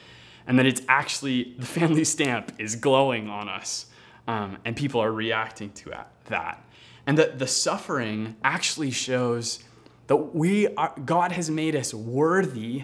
and 0.46 0.58
that 0.58 0.66
it's 0.66 0.80
actually 0.88 1.54
the 1.58 1.66
family 1.66 2.04
stamp 2.04 2.52
is 2.58 2.76
glowing 2.76 3.28
on 3.28 3.48
us 3.48 3.86
um, 4.26 4.58
and 4.64 4.76
people 4.76 5.02
are 5.02 5.12
reacting 5.12 5.70
to 5.72 5.92
that. 6.28 6.64
And 7.06 7.18
that 7.18 7.38
the 7.38 7.46
suffering 7.46 8.36
actually 8.44 8.90
shows 8.90 9.64
that 10.10 10.34
we 10.34 10.66
are, 10.74 10.92
God 11.04 11.30
has 11.30 11.48
made 11.52 11.76
us 11.76 11.94
worthy 11.94 12.82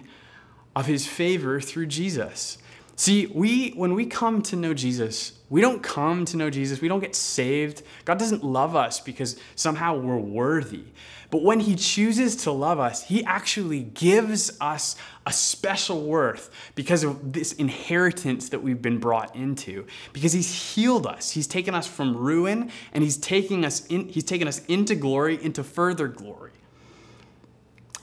of 0.73 0.85
his 0.85 1.05
favor 1.05 1.59
through 1.59 1.87
Jesus. 1.87 2.57
See, 2.95 3.25
we 3.25 3.71
when 3.71 3.95
we 3.95 4.05
come 4.05 4.41
to 4.43 4.55
know 4.55 4.73
Jesus, 4.73 5.37
we 5.49 5.59
don't 5.59 5.83
come 5.83 6.23
to 6.23 6.37
know 6.37 6.49
Jesus, 6.49 6.79
we 6.79 6.87
don't 6.87 7.01
get 7.01 7.15
saved. 7.15 7.83
God 8.05 8.17
doesn't 8.17 8.45
love 8.45 8.77
us 8.77 9.01
because 9.01 9.37
somehow 9.55 9.97
we're 9.97 10.15
worthy. 10.15 10.85
But 11.29 11.43
when 11.43 11.59
he 11.59 11.75
chooses 11.75 12.37
to 12.43 12.51
love 12.53 12.79
us, 12.79 13.03
he 13.03 13.25
actually 13.25 13.81
gives 13.81 14.57
us 14.61 14.95
a 15.25 15.33
special 15.33 16.03
worth 16.03 16.49
because 16.75 17.03
of 17.03 17.33
this 17.33 17.51
inheritance 17.51 18.47
that 18.49 18.63
we've 18.63 18.81
been 18.81 18.99
brought 18.99 19.35
into. 19.35 19.85
Because 20.13 20.31
he's 20.31 20.73
healed 20.73 21.05
us. 21.05 21.31
He's 21.31 21.47
taken 21.47 21.75
us 21.75 21.87
from 21.87 22.15
ruin 22.15 22.71
and 22.93 23.03
he's 23.03 23.17
taking 23.17 23.65
us 23.65 23.85
in, 23.87 24.07
he's 24.07 24.23
taken 24.23 24.47
us 24.47 24.63
into 24.67 24.95
glory, 24.95 25.43
into 25.43 25.61
further 25.61 26.07
glory. 26.07 26.53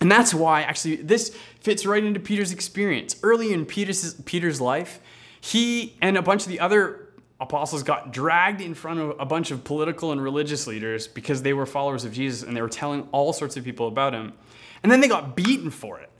And 0.04 0.12
that's 0.12 0.34
why, 0.34 0.60
actually, 0.60 0.96
this 0.96 1.34
fits 1.60 1.86
right 1.86 2.04
into 2.04 2.20
Peter's 2.20 2.52
experience. 2.52 3.16
Early 3.22 3.54
in 3.54 3.64
Peter's, 3.64 4.12
Peter's 4.26 4.60
life, 4.60 5.00
he 5.40 5.96
and 6.02 6.18
a 6.18 6.22
bunch 6.22 6.42
of 6.42 6.50
the 6.50 6.60
other 6.60 7.08
apostles 7.40 7.82
got 7.82 8.12
dragged 8.12 8.60
in 8.60 8.74
front 8.74 9.00
of 9.00 9.18
a 9.18 9.24
bunch 9.24 9.50
of 9.50 9.64
political 9.64 10.12
and 10.12 10.22
religious 10.22 10.66
leaders 10.66 11.08
because 11.08 11.40
they 11.40 11.54
were 11.54 11.64
followers 11.64 12.04
of 12.04 12.12
Jesus 12.12 12.42
and 12.42 12.54
they 12.54 12.60
were 12.60 12.68
telling 12.68 13.08
all 13.12 13.32
sorts 13.32 13.56
of 13.56 13.64
people 13.64 13.88
about 13.88 14.12
him. 14.12 14.34
And 14.82 14.92
then 14.92 15.00
they 15.00 15.08
got 15.08 15.34
beaten 15.34 15.70
for 15.70 15.98
it. 15.98 16.10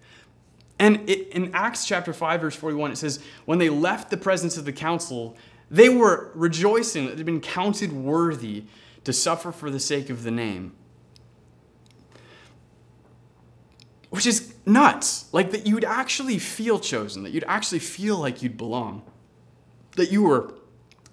And 0.78 1.06
it, 1.06 1.28
in 1.28 1.54
Acts 1.54 1.84
chapter 1.84 2.14
5, 2.14 2.40
verse 2.40 2.56
41, 2.56 2.92
it 2.92 2.96
says, 2.96 3.20
When 3.44 3.58
they 3.58 3.68
left 3.68 4.08
the 4.08 4.16
presence 4.16 4.56
of 4.56 4.64
the 4.64 4.72
council, 4.72 5.36
they 5.70 5.90
were 5.90 6.30
rejoicing 6.34 7.04
that 7.04 7.18
they'd 7.18 7.26
been 7.26 7.42
counted 7.42 7.92
worthy 7.92 8.64
to 9.04 9.12
suffer 9.12 9.52
for 9.52 9.68
the 9.68 9.78
sake 9.78 10.08
of 10.08 10.22
the 10.22 10.30
name. 10.30 10.72
Which 14.14 14.26
is 14.26 14.54
nuts. 14.64 15.26
Like 15.32 15.50
that 15.50 15.66
you'd 15.66 15.84
actually 15.84 16.38
feel 16.38 16.78
chosen, 16.78 17.24
that 17.24 17.30
you'd 17.30 17.44
actually 17.48 17.80
feel 17.80 18.16
like 18.16 18.42
you'd 18.42 18.56
belong, 18.56 19.02
that 19.96 20.12
you 20.12 20.22
were, 20.22 20.54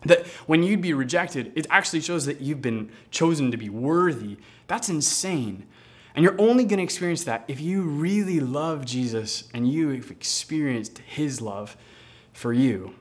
that 0.05 0.27
when 0.45 0.61
you'd 0.61 0.81
be 0.81 0.93
rejected, 0.93 1.51
it 1.55 1.65
actually 1.71 2.01
shows 2.01 2.27
that 2.27 2.41
you've 2.41 2.61
been 2.61 2.91
chosen 3.09 3.49
to 3.49 3.57
be 3.57 3.69
worthy. 3.69 4.37
That's 4.67 4.87
insane. 4.87 5.65
And 6.13 6.23
you're 6.23 6.39
only 6.39 6.63
going 6.63 6.77
to 6.77 6.83
experience 6.83 7.23
that 7.23 7.43
if 7.47 7.59
you 7.59 7.81
really 7.81 8.39
love 8.39 8.85
Jesus 8.85 9.49
and 9.51 9.67
you've 9.67 10.11
experienced 10.11 10.99
his 10.99 11.41
love 11.41 11.75
for 12.33 12.53
you. 12.53 12.93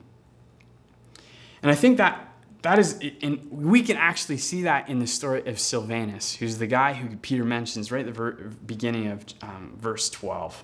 And 1.63 1.71
I 1.71 1.75
think 1.75 1.99
that 1.99 2.30
that 2.63 2.79
is, 2.79 3.01
and 3.23 3.51
we 3.51 3.83
can 3.83 3.97
actually 3.97 4.37
see 4.37 4.63
that 4.63 4.89
in 4.89 4.99
the 4.99 5.07
story 5.07 5.47
of 5.47 5.59
Silvanus, 5.59 6.35
who's 6.35 6.59
the 6.59 6.67
guy 6.67 6.93
who 6.93 7.17
Peter 7.17 7.45
mentions 7.45 7.91
right 7.91 8.01
at 8.01 8.07
the 8.07 8.13
ver- 8.13 8.33
beginning 8.67 9.09
of 9.09 9.25
um, 9.43 9.75
verse 9.79 10.11
12, 10.11 10.63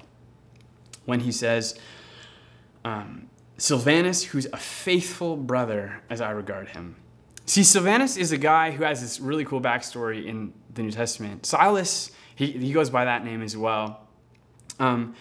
when 1.07 1.21
he 1.21 1.33
says, 1.33 1.79
um, 2.85 3.29
Silvanus, 3.59 4.25
who's 4.25 4.47
a 4.53 4.59
faithful 4.59 5.37
brother 5.37 6.03
as 6.11 6.21
I 6.21 6.31
regard 6.31 6.69
him. 6.69 6.97
See, 7.47 7.63
Silvanus 7.63 8.17
is 8.17 8.33
a 8.33 8.39
guy 8.39 8.73
who 8.73 8.85
has 8.85 9.01
this 9.01 9.19
really 9.21 9.45
cool 9.45 9.61
backstory 9.61 10.27
in 10.27 10.53
the 10.75 10.83
New 10.83 10.91
Testament. 10.91 11.47
Silas, 11.47 12.11
he, 12.35 12.53
he 12.53 12.73
goes 12.73 12.91
by 12.91 13.05
that 13.07 13.25
name 13.25 13.41
as 13.41 13.57
well. 13.57 14.07
Um, 14.79 15.15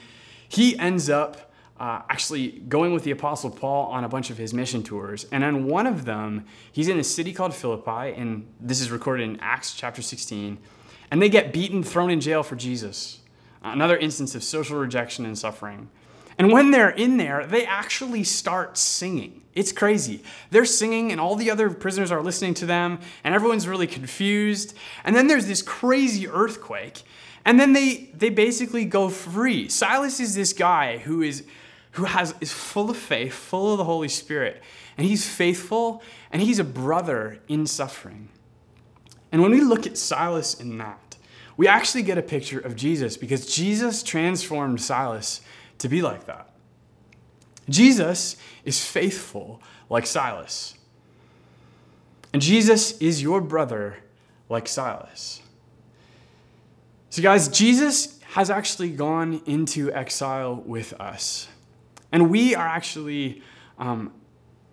he 0.50 0.77
ends 0.77 1.10
up 1.10 1.45
uh, 1.79 2.01
actually 2.10 2.51
going 2.51 2.94
with 2.94 3.03
the 3.03 3.12
Apostle 3.12 3.50
Paul 3.50 3.88
on 3.91 4.03
a 4.03 4.10
bunch 4.10 4.29
of 4.29 4.38
his 4.38 4.53
mission 4.53 4.82
tours. 4.82 5.25
And 5.32 5.44
on 5.44 5.65
one 5.65 5.88
of 5.88 6.05
them, 6.05 6.46
he's 6.72 6.88
in 6.88 7.00
a 7.00 7.03
city 7.03 7.34
called 7.34 7.53
Philippi, 7.53 8.13
and 8.15 8.48
this 8.60 8.79
is 8.79 8.91
recorded 8.91 9.24
in 9.24 9.39
Acts 9.41 9.74
chapter 9.74 10.01
16. 10.01 10.58
And 11.12 11.22
they 11.22 11.29
get 11.29 11.51
beaten, 11.51 11.84
thrown 11.84 12.10
in 12.10 12.22
jail 12.22 12.44
for 12.44 12.55
Jesus. 12.55 13.20
Another 13.62 13.98
instance 13.98 14.36
of 14.36 14.44
social 14.44 14.77
rejection 14.77 15.25
and 15.25 15.38
suffering. 15.38 15.89
And 16.38 16.51
when 16.51 16.72
they're 16.72 16.89
in 16.89 17.17
there, 17.17 17.46
they 17.46 17.65
actually 17.65 18.24
start 18.24 18.77
singing. 18.77 19.41
It's 19.53 19.72
crazy. 19.72 20.22
They're 20.51 20.65
singing, 20.65 21.12
and 21.12 21.20
all 21.20 21.36
the 21.36 21.50
other 21.50 21.70
prisoners 21.70 22.12
are 22.12 22.22
listening 22.22 22.53
to 22.55 22.65
them, 22.65 23.00
and 23.24 23.34
everyone's 23.34 23.67
really 23.67 23.88
confused. 23.88 24.75
And 25.03 25.15
then 25.15 25.27
there's 25.27 25.48
this 25.48 25.62
crazy 25.62 26.27
earthquake, 26.27 27.03
and 27.46 27.60
then 27.60 27.74
they, 27.74 28.10
they 28.13 28.29
basically 28.29 28.84
go 28.84 29.08
free. 29.10 29.70
Silas 29.70 30.20
is 30.20 30.36
this 30.36 30.51
guy 30.51 30.98
who 30.98 31.22
is 31.22 31.46
who 31.96 32.04
has, 32.04 32.36
is 32.42 32.52
full 32.52 32.90
of 32.90 32.98
faith, 32.98 33.34
full 33.34 33.72
of 33.72 33.78
the 33.78 33.84
Holy 33.84 34.10
Spirit, 34.10 34.62
and 34.98 35.08
he's 35.08 35.28
faithful 35.28 36.02
and 36.32 36.42
he's 36.42 36.60
a 36.60 36.64
brother 36.64 37.40
in 37.48 37.66
suffering. 37.66 38.30
And 39.32 39.42
when 39.42 39.52
we 39.52 39.62
look 39.62 39.88
at 39.88 39.98
Silas 39.98 40.54
in 40.54 40.78
that, 40.78 41.18
we 41.58 41.68
actually 41.68 42.04
get 42.04 42.18
a 42.18 42.22
picture 42.22 42.60
of 42.60 42.75
Jesus 42.75 43.16
because 43.16 43.46
Jesus 43.54 44.04
transformed 44.04 44.82
Silas 44.82 45.42
to 45.78 45.88
be 45.88 46.02
like 46.02 46.25
that. 46.25 46.50
Jesus 47.70 48.36
is 48.66 48.84
faithful 48.84 49.62
like 49.90 50.06
Silas. 50.06 50.75
And 52.34 52.42
Jesus 52.42 52.98
is 52.98 53.22
your 53.22 53.40
brother 53.40 53.98
like 54.50 54.68
Silas. 54.68 55.42
So, 57.10 57.22
guys, 57.22 57.48
Jesus 57.48 58.20
has 58.34 58.50
actually 58.50 58.90
gone 58.90 59.42
into 59.46 59.92
exile 59.94 60.56
with 60.66 60.94
us. 61.00 61.48
And 62.16 62.30
we 62.30 62.56
are 62.56 62.66
actually 62.66 63.42
um, 63.78 64.14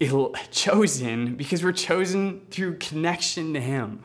chosen 0.52 1.34
because 1.34 1.64
we're 1.64 1.72
chosen 1.72 2.42
through 2.52 2.76
connection 2.76 3.54
to 3.54 3.60
Him. 3.60 4.04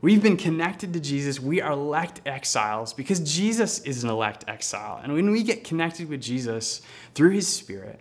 We've 0.00 0.22
been 0.22 0.38
connected 0.38 0.94
to 0.94 1.00
Jesus. 1.00 1.38
We 1.38 1.60
are 1.60 1.72
elect 1.72 2.22
exiles 2.24 2.94
because 2.94 3.20
Jesus 3.20 3.80
is 3.80 4.04
an 4.04 4.08
elect 4.08 4.46
exile. 4.48 5.00
And 5.02 5.12
when 5.12 5.30
we 5.30 5.42
get 5.42 5.64
connected 5.64 6.08
with 6.08 6.22
Jesus 6.22 6.80
through 7.14 7.32
his 7.32 7.46
Spirit, 7.46 8.00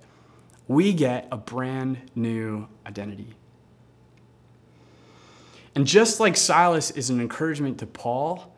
we 0.70 0.94
get 0.94 1.28
a 1.34 1.38
brand 1.38 1.98
new 2.16 2.66
identity. 2.88 3.34
And 5.76 5.86
just 5.86 6.22
like 6.22 6.38
Silas 6.38 6.92
is 6.92 7.10
an 7.10 7.20
encouragement 7.20 7.78
to 7.80 7.86
Paul, 7.86 8.56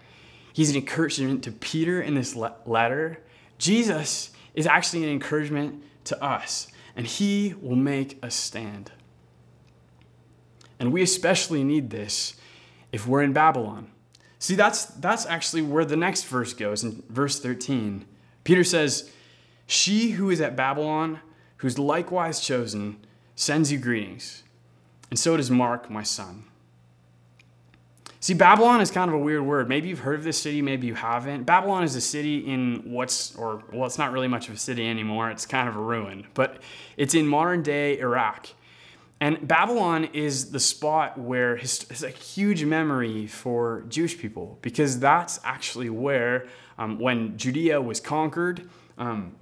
he's 0.53 0.69
an 0.69 0.75
encouragement 0.75 1.43
to 1.45 1.51
Peter 1.51 2.03
in 2.03 2.13
this 2.13 2.35
letter, 2.35 3.23
Jesus 3.57 4.29
is 4.53 4.67
actually 4.67 5.03
an 5.03 5.09
encouragement 5.09 5.83
to 6.05 6.23
us, 6.23 6.67
and 6.95 7.05
he 7.05 7.55
will 7.61 7.75
make 7.75 8.17
us 8.23 8.35
stand. 8.35 8.91
And 10.79 10.91
we 10.91 11.01
especially 11.01 11.63
need 11.63 11.89
this 11.89 12.35
if 12.91 13.07
we're 13.07 13.21
in 13.21 13.33
Babylon. 13.33 13.91
See, 14.39 14.55
that's, 14.55 14.85
that's 14.85 15.25
actually 15.27 15.61
where 15.61 15.85
the 15.85 15.95
next 15.95 16.23
verse 16.25 16.53
goes 16.53 16.83
in 16.83 17.03
verse 17.09 17.39
13. 17.39 18.05
Peter 18.43 18.63
says, 18.63 19.11
She 19.67 20.11
who 20.11 20.31
is 20.31 20.41
at 20.41 20.55
Babylon, 20.55 21.19
who's 21.57 21.77
likewise 21.77 22.39
chosen, 22.39 23.05
sends 23.35 23.71
you 23.71 23.77
greetings. 23.77 24.43
And 25.11 25.19
so 25.19 25.37
does 25.37 25.51
Mark, 25.51 25.91
my 25.91 26.03
son. 26.03 26.45
See, 28.23 28.35
Babylon 28.35 28.81
is 28.81 28.91
kind 28.91 29.09
of 29.09 29.15
a 29.15 29.17
weird 29.17 29.41
word. 29.41 29.67
Maybe 29.67 29.89
you've 29.89 29.97
heard 29.97 30.19
of 30.19 30.23
this 30.23 30.37
city, 30.37 30.61
maybe 30.61 30.85
you 30.85 30.93
haven't. 30.93 31.45
Babylon 31.45 31.83
is 31.83 31.95
a 31.95 32.01
city 32.01 32.37
in 32.37 32.83
what's, 32.85 33.35
or, 33.35 33.63
well, 33.73 33.87
it's 33.87 33.97
not 33.97 34.11
really 34.11 34.27
much 34.27 34.47
of 34.47 34.53
a 34.53 34.57
city 34.59 34.87
anymore. 34.87 35.31
It's 35.31 35.47
kind 35.47 35.67
of 35.67 35.75
a 35.75 35.79
ruin, 35.79 36.27
but 36.35 36.61
it's 36.97 37.15
in 37.15 37.27
modern 37.27 37.63
day 37.63 37.97
Iraq. 37.97 38.49
And 39.19 39.47
Babylon 39.47 40.05
is 40.13 40.51
the 40.51 40.59
spot 40.59 41.17
where 41.17 41.55
it's 41.55 42.03
a 42.03 42.09
huge 42.09 42.63
memory 42.63 43.25
for 43.25 43.85
Jewish 43.89 44.19
people 44.19 44.59
because 44.61 44.99
that's 44.99 45.39
actually 45.43 45.89
where, 45.89 46.47
um, 46.77 46.99
when 46.99 47.35
Judea 47.39 47.81
was 47.81 47.99
conquered 47.99 48.69
um, 48.99 49.35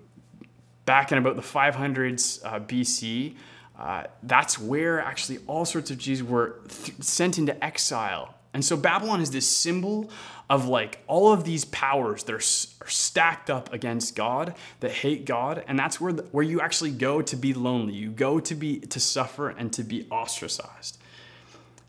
back 0.85 1.11
in 1.11 1.17
about 1.17 1.35
the 1.35 1.41
500s 1.41 2.39
uh, 2.45 2.61
BC, 2.61 3.35
uh, 3.77 4.03
that's 4.23 4.57
where 4.57 5.01
actually 5.01 5.39
all 5.47 5.65
sorts 5.65 5.91
of 5.91 5.97
Jews 5.97 6.23
were 6.23 6.61
th- 6.69 7.01
sent 7.01 7.37
into 7.37 7.61
exile 7.61 8.35
and 8.53 8.65
so 8.65 8.75
Babylon 8.75 9.21
is 9.21 9.31
this 9.31 9.47
symbol 9.47 10.09
of 10.49 10.67
like 10.67 11.03
all 11.05 11.31
of 11.31 11.43
these 11.43 11.65
powers 11.65 12.23
that 12.23 12.33
are, 12.33 12.37
are 12.85 12.89
stacked 12.89 13.49
up 13.49 13.71
against 13.71 14.15
God 14.15 14.55
that 14.79 14.91
hate 14.91 15.25
God, 15.25 15.63
and 15.67 15.77
that's 15.77 16.01
where 16.01 16.13
where 16.13 16.43
you 16.43 16.59
actually 16.59 16.91
go 16.91 17.21
to 17.21 17.35
be 17.35 17.53
lonely. 17.53 17.93
You 17.93 18.09
go 18.09 18.39
to 18.39 18.55
be 18.55 18.79
to 18.79 18.99
suffer 18.99 19.49
and 19.49 19.71
to 19.73 19.83
be 19.83 20.07
ostracized. 20.09 20.97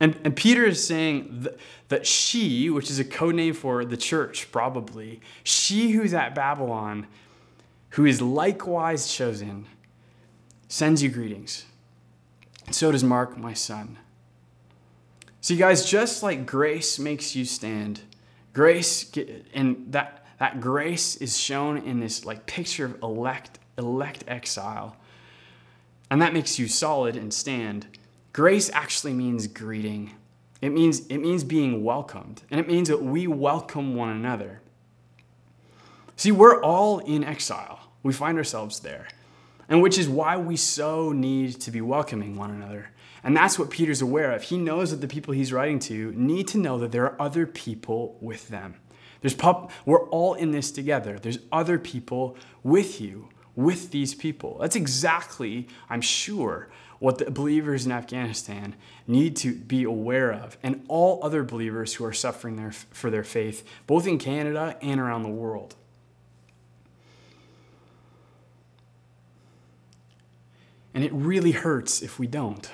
And, 0.00 0.18
and 0.24 0.34
Peter 0.34 0.64
is 0.64 0.84
saying 0.84 1.42
that, 1.42 1.58
that 1.88 2.06
she, 2.06 2.70
which 2.70 2.90
is 2.90 2.98
a 2.98 3.04
code 3.04 3.34
name 3.34 3.52
for 3.52 3.84
the 3.84 3.98
church, 3.98 4.50
probably, 4.50 5.20
she 5.44 5.90
who's 5.90 6.14
at 6.14 6.34
Babylon, 6.34 7.06
who 7.90 8.06
is 8.06 8.22
likewise 8.22 9.12
chosen, 9.12 9.66
sends 10.68 11.02
you 11.02 11.10
greetings. 11.10 11.66
And 12.64 12.74
so 12.74 12.90
does 12.90 13.04
Mark, 13.04 13.36
my 13.36 13.52
son. 13.52 13.98
See, 15.42 15.56
guys, 15.56 15.87
just 15.87 16.23
like 16.23 16.44
grace 16.44 16.99
makes 16.99 17.35
you 17.35 17.47
stand, 17.47 18.02
grace, 18.52 19.11
and 19.54 19.87
that, 19.90 20.26
that 20.38 20.61
grace 20.61 21.16
is 21.16 21.38
shown 21.38 21.78
in 21.78 21.99
this 21.99 22.26
like 22.26 22.44
picture 22.44 22.85
of 22.85 23.02
elect, 23.02 23.59
elect 23.78 24.25
exile, 24.28 24.97
and 26.11 26.20
that 26.20 26.35
makes 26.35 26.59
you 26.59 26.68
solid 26.68 27.16
and 27.16 27.32
stand. 27.32 27.87
Grace 28.35 28.70
actually 28.75 29.14
means 29.14 29.47
greeting. 29.47 30.14
It 30.61 30.70
means, 30.70 31.06
it 31.06 31.18
means 31.18 31.42
being 31.42 31.82
welcomed, 31.82 32.42
and 32.50 32.61
it 32.61 32.68
means 32.68 32.88
that 32.88 33.02
we 33.02 33.26
welcome 33.26 33.94
one 33.94 34.11
another. 34.11 34.61
See, 36.16 36.32
we're 36.32 36.62
all 36.62 36.99
in 36.99 37.25
exile. 37.25 37.80
We 38.02 38.12
find 38.12 38.37
ourselves 38.37 38.80
there, 38.80 39.09
and 39.70 39.80
which 39.80 39.97
is 39.97 40.06
why 40.06 40.37
we 40.37 40.56
so 40.56 41.12
need 41.12 41.62
to 41.62 41.70
be 41.70 41.80
welcoming 41.80 42.37
one 42.37 42.50
another. 42.50 42.90
And 43.22 43.36
that's 43.36 43.58
what 43.58 43.70
Peter's 43.70 44.00
aware 44.00 44.32
of. 44.32 44.45
He 44.45 44.56
knows 44.56 44.90
that 44.90 45.00
the 45.00 45.08
people 45.08 45.34
he's 45.34 45.52
writing 45.52 45.78
to 45.80 46.12
need 46.12 46.49
to 46.49 46.58
know 46.58 46.78
that 46.78 46.92
there 46.92 47.04
are 47.04 47.21
other 47.21 47.47
people 47.47 48.16
with 48.21 48.49
them. 48.49 48.76
There's 49.21 49.36
we're 49.84 50.08
all 50.08 50.34
in 50.34 50.52
this 50.52 50.71
together. 50.71 51.18
There's 51.18 51.38
other 51.52 51.78
people 51.78 52.36
with 52.62 53.00
you, 53.00 53.28
with 53.54 53.90
these 53.90 54.14
people. 54.14 54.58
That's 54.60 54.76
exactly, 54.76 55.68
I'm 55.90 56.00
sure, 56.00 56.71
what 56.99 57.18
the 57.18 57.30
believers 57.30 57.86
in 57.86 57.92
Afghanistan 57.92 58.75
need 59.06 59.36
to 59.36 59.54
be 59.54 59.84
aware 59.84 60.32
of, 60.32 60.56
and 60.62 60.84
all 60.88 61.21
other 61.23 61.42
believers 61.42 61.95
who 61.95 62.04
are 62.04 62.12
suffering 62.12 62.56
their, 62.56 62.73
for 62.73 63.10
their 63.10 63.25
faith, 63.25 63.66
both 63.86 64.06
in 64.06 64.18
Canada 64.18 64.76
and 64.80 65.00
around 65.00 65.23
the 65.23 65.28
world. 65.28 65.76
And 70.92 71.04
it 71.04 71.12
really 71.12 71.52
hurts 71.52 72.02
if 72.02 72.18
we 72.18 72.26
don't. 72.26 72.71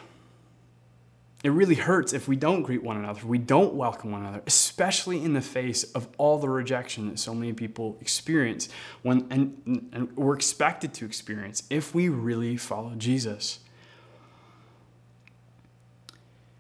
It 1.47 1.51
really 1.51 1.77
hurts 1.77 2.13
if 2.13 2.27
we 2.27 2.35
don't 2.35 2.65
greet 2.65 2.83
one 2.83 2.97
another, 2.97 3.25
we 3.25 3.39
don't 3.39 3.75
welcome 3.75 4.11
one 4.11 4.23
another, 4.23 4.43
especially 4.49 5.23
in 5.23 5.33
the 5.33 5.41
face 5.41 5.85
of 5.93 6.09
all 6.19 6.39
the 6.39 6.49
rejection 6.49 7.07
that 7.07 7.21
so 7.21 7.33
many 7.37 7.53
people 7.53 7.97
experience 8.01 8.69
when 9.03 9.29
and, 9.31 9.89
and 9.93 10.17
we're 10.17 10.35
expected 10.35 10.93
to 10.95 11.05
experience 11.05 11.63
if 11.71 11.95
we 11.95 12.09
really 12.09 12.57
follow 12.57 12.97
Jesus. 12.97 13.61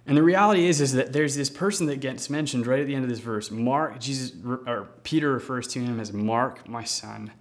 And 0.07 0.17
the 0.17 0.23
reality 0.23 0.67
is, 0.67 0.81
is 0.81 0.93
that 0.93 1.13
there's 1.13 1.35
this 1.35 1.51
person 1.51 1.87
that 1.87 1.99
gets 1.99 2.31
mentioned 2.31 2.65
right 2.69 2.79
at 2.79 2.87
the 2.87 2.95
end 2.95 3.03
of 3.03 3.11
this 3.11 3.19
verse. 3.19 3.51
Mark, 3.51 3.99
Jesus, 3.99 4.35
or 4.45 4.87
Peter 5.03 5.33
refers 5.33 5.67
to 5.67 5.81
him 5.81 5.99
as 5.99 6.13
Mark, 6.13 6.69
my 6.69 6.85
son. 6.85 7.33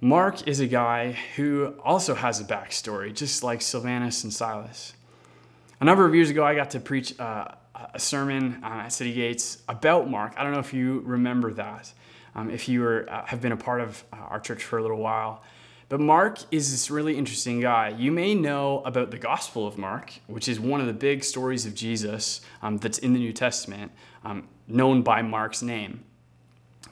Mark 0.00 0.48
is 0.48 0.58
a 0.58 0.66
guy 0.66 1.12
who 1.36 1.76
also 1.84 2.16
has 2.16 2.40
a 2.40 2.44
backstory, 2.44 3.14
just 3.14 3.44
like 3.44 3.62
Silvanus 3.62 4.24
and 4.24 4.32
Silas. 4.32 4.92
A 5.78 5.84
number 5.84 6.06
of 6.06 6.14
years 6.14 6.30
ago, 6.30 6.42
I 6.42 6.54
got 6.54 6.70
to 6.70 6.80
preach 6.80 7.20
uh, 7.20 7.48
a 7.92 7.98
sermon 7.98 8.60
uh, 8.64 8.84
at 8.84 8.88
City 8.88 9.12
Gates 9.12 9.62
about 9.68 10.08
Mark. 10.08 10.32
I 10.38 10.42
don't 10.42 10.52
know 10.52 10.58
if 10.58 10.72
you 10.72 11.00
remember 11.00 11.52
that, 11.52 11.92
um, 12.34 12.48
if 12.48 12.66
you 12.66 12.80
were, 12.80 13.06
uh, 13.10 13.26
have 13.26 13.42
been 13.42 13.52
a 13.52 13.58
part 13.58 13.82
of 13.82 14.02
uh, 14.10 14.16
our 14.16 14.40
church 14.40 14.64
for 14.64 14.78
a 14.78 14.82
little 14.82 14.96
while. 14.96 15.42
But 15.90 16.00
Mark 16.00 16.38
is 16.50 16.70
this 16.70 16.90
really 16.90 17.18
interesting 17.18 17.60
guy. 17.60 17.90
You 17.90 18.10
may 18.10 18.34
know 18.34 18.80
about 18.86 19.10
the 19.10 19.18
Gospel 19.18 19.66
of 19.66 19.76
Mark, 19.76 20.14
which 20.28 20.48
is 20.48 20.58
one 20.58 20.80
of 20.80 20.86
the 20.86 20.94
big 20.94 21.22
stories 21.22 21.66
of 21.66 21.74
Jesus 21.74 22.40
um, 22.62 22.78
that's 22.78 22.96
in 22.96 23.12
the 23.12 23.18
New 23.18 23.34
Testament, 23.34 23.92
um, 24.24 24.48
known 24.66 25.02
by 25.02 25.20
Mark's 25.20 25.60
name. 25.60 26.04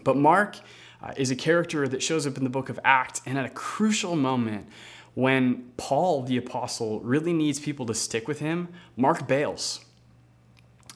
But 0.05 0.18
Mark 0.18 0.59
uh, 1.03 1.14
is 1.16 1.31
a 1.31 1.37
character 1.37 1.88
that 1.88 2.03
shows 2.03 2.27
up 2.27 2.37
in 2.37 2.44
the 2.44 2.51
book 2.51 2.68
of 2.68 2.79
Acts, 2.85 3.23
and 3.25 3.38
at 3.38 3.47
a 3.47 3.51
crucial 3.51 4.14
moment, 4.14 4.68
when 5.14 5.72
Paul, 5.77 6.22
the 6.22 6.37
apostle, 6.37 7.00
really 7.00 7.33
needs 7.33 7.61
people 7.61 7.87
to 7.87 7.94
stick 7.94 8.27
with 8.27 8.40
him, 8.40 8.68
Mark 8.96 9.29
bails. 9.29 9.81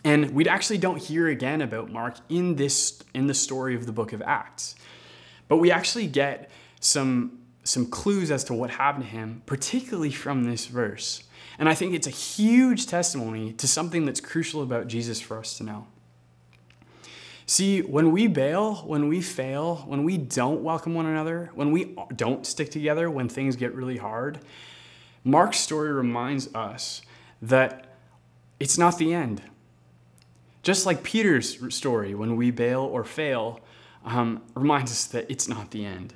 And 0.05 0.31
we 0.31 0.47
actually 0.49 0.79
don't 0.79 0.99
hear 0.99 1.29
again 1.29 1.61
about 1.61 1.91
Mark 1.91 2.17
in 2.29 2.57
this 2.57 3.03
in 3.15 3.27
the 3.27 3.35
story 3.35 3.75
of 3.75 3.87
the 3.87 3.93
book 3.93 4.13
of 4.13 4.23
Acts. 4.23 4.75
But 5.49 5.57
we 5.57 5.71
actually 5.71 6.07
get 6.07 6.51
some 6.81 7.39
some 7.65 7.87
clues 7.87 8.31
as 8.31 8.45
to 8.45 8.55
what 8.55 8.71
happened 8.71 9.05
to 9.05 9.11
him, 9.11 9.43
particularly 9.45 10.11
from 10.11 10.45
this 10.45 10.67
verse. 10.67 11.25
And 11.59 11.69
I 11.69 11.75
think 11.75 11.95
it's 11.95 12.07
a 12.07 12.11
huge 12.11 12.87
testimony 12.87 13.53
to 13.55 13.67
something 13.69 14.07
that's 14.07 14.21
crucial 14.21 14.63
about 14.63 14.87
Jesus 14.87 15.21
for 15.21 15.39
us 15.39 15.59
to 15.59 15.65
know. 15.65 15.87
See, 17.49 17.81
when 17.81 18.13
we 18.13 18.27
bail, 18.27 18.75
when 18.87 19.09
we 19.09 19.23
fail, 19.23 19.77
when 19.87 20.05
we 20.05 20.19
don't 20.19 20.63
welcome 20.63 20.95
one 20.95 21.07
another, 21.07 21.51
when 21.55 21.73
we 21.73 21.97
don't 22.15 22.47
stick 22.47 22.71
together, 22.71 23.11
when 23.11 23.31
things 23.31 23.57
get 23.57 23.75
really 23.75 23.97
hard, 23.97 24.41
Mark's 25.25 25.59
story 25.59 25.91
reminds 25.91 26.55
us 26.55 27.01
that 27.41 27.87
it's 28.61 28.77
not 28.77 28.99
the 28.99 29.15
end. 29.15 29.41
Just 30.63 30.85
like 30.85 31.03
Peter's 31.03 31.75
story, 31.75 32.15
when 32.15 32.37
we 32.37 32.51
bail 32.51 32.83
or 32.83 33.03
fail, 33.03 33.61
um, 34.05 34.43
reminds 34.55 34.93
us 34.93 35.07
that 35.07 35.25
it's 35.31 35.49
not 35.49 35.71
the 35.71 35.87
end. 35.87 36.13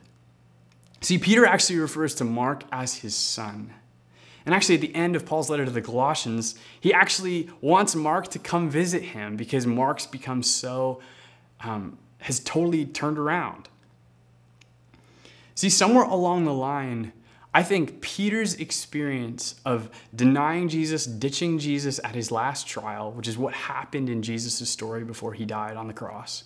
See, 1.01 1.16
Peter 1.16 1.47
actually 1.47 1.79
refers 1.79 2.14
to 2.16 2.25
Mark 2.25 2.64
as 2.71 2.97
his 2.97 3.14
son. 3.16 3.73
And 4.45 4.55
actually, 4.55 4.75
at 4.75 4.83
the 4.83 4.95
end 4.95 5.16
of 5.16 5.25
Paul's 5.25 5.49
letter 5.49 5.64
to 5.64 5.71
the 5.71 5.81
Colossians, 5.81 6.57
he 6.79 6.92
actually 6.92 7.49
wants 7.62 7.95
Mark 7.95 8.29
to 8.29 8.38
come 8.38 8.68
visit 8.68 9.03
him 9.03 9.37
because 9.37 9.66
Mark's 9.66 10.05
become 10.05 10.42
so 10.42 11.01
um, 11.62 11.98
has 12.18 12.40
totally 12.40 12.85
turned 12.85 13.18
around. 13.18 13.68
See, 15.55 15.70
somewhere 15.70 16.05
along 16.05 16.44
the 16.44 16.53
line, 16.53 17.12
I 17.55 17.62
think 17.62 18.01
Peter's 18.01 18.55
experience 18.55 19.57
of 19.64 19.90
denying 20.14 20.68
Jesus, 20.68 21.05
ditching 21.05 21.59
Jesus 21.59 22.01
at 22.03 22.14
his 22.14 22.31
last 22.31 22.66
trial, 22.66 23.12
which 23.12 23.29
is 23.29 23.37
what 23.37 23.53
happened 23.53 24.09
in 24.09 24.22
Jesus' 24.22 24.68
story 24.68 25.05
before 25.05 25.35
he 25.35 25.44
died 25.44 25.77
on 25.77 25.87
the 25.87 25.92
cross, 25.92 26.44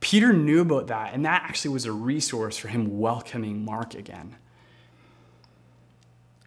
Peter 0.00 0.32
knew 0.32 0.60
about 0.60 0.88
that, 0.88 1.14
and 1.14 1.24
that 1.24 1.42
actually 1.44 1.72
was 1.72 1.86
a 1.86 1.92
resource 1.92 2.58
for 2.58 2.68
him 2.68 2.98
welcoming 2.98 3.64
Mark 3.64 3.94
again. 3.94 4.36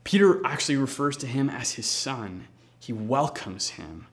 Peter 0.04 0.40
actually 0.46 0.78
refers 0.78 1.18
to 1.18 1.28
him 1.28 1.50
as 1.50 1.74
his 1.74 1.86
son, 1.86 2.48
he 2.80 2.94
welcomes 2.94 3.72
him. 3.72 4.08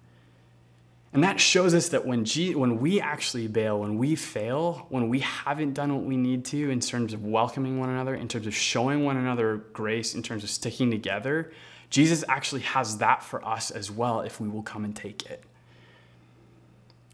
And 1.13 1.23
that 1.25 1.41
shows 1.41 1.73
us 1.73 1.89
that 1.91 2.05
when, 2.05 2.25
G- 2.25 2.55
when 2.55 2.79
we 2.79 3.01
actually 3.01 3.49
bail, 3.49 3.81
when 3.81 3.97
we 3.97 4.17
fail, 4.17 4.87
when 4.91 5.09
we 5.09 5.21
haven't 5.21 5.73
done 5.73 5.95
what 5.95 6.05
we 6.05 6.17
need 6.17 6.45
to 6.47 6.71
in 6.71 6.81
terms 6.81 7.13
of 7.13 7.25
welcoming 7.25 7.79
one 7.79 7.89
another, 7.89 8.15
in 8.15 8.29
terms 8.29 8.47
of 8.47 8.55
showing 8.55 9.05
one 9.05 9.17
another 9.17 9.57
grace, 9.73 10.15
in 10.15 10.23
terms 10.23 10.45
of 10.45 10.51
sticking 10.51 10.91
together, 10.91 11.53
Jesus 11.89 12.25
actually 12.29 12.63
has 12.63 12.99
that 12.99 13.23
for 13.23 13.43
us 13.47 13.71
as 13.71 13.91
well 13.91 14.21
if 14.21 14.41
we 14.41 14.49
will 14.49 14.63
come 14.63 14.85
and 14.85 14.95
take 14.95 15.25
it. 15.27 15.45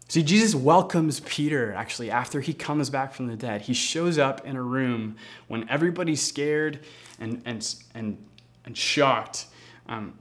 See, 0.09 0.21
Jesus 0.21 0.53
welcomes 0.53 1.21
Peter 1.21 1.73
actually 1.73 2.11
after 2.11 2.41
he 2.41 2.53
comes 2.53 2.89
back 2.89 3.13
from 3.13 3.27
the 3.27 3.35
dead. 3.35 3.61
He 3.61 3.73
shows 3.73 4.17
up 4.17 4.45
in 4.45 4.55
a 4.55 4.61
room 4.61 5.15
when 5.47 5.67
everybody's 5.69 6.21
scared 6.21 6.79
and, 7.19 7.41
and, 7.45 7.75
and, 7.95 8.23
and 8.65 8.77
shocked. 8.77 9.45
Um, 9.87 10.19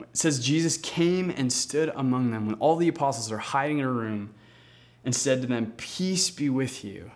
it 0.00 0.16
says 0.16 0.44
Jesus 0.44 0.76
came 0.76 1.30
and 1.30 1.52
stood 1.52 1.90
among 1.94 2.30
them 2.30 2.46
when 2.46 2.54
all 2.56 2.76
the 2.76 2.88
apostles 2.88 3.32
are 3.32 3.38
hiding 3.38 3.78
in 3.78 3.84
a 3.84 3.90
room 3.90 4.34
and 5.04 5.14
said 5.14 5.40
to 5.42 5.46
them, 5.46 5.72
Peace 5.76 6.30
be 6.30 6.48
with 6.48 6.84
you. 6.84 7.10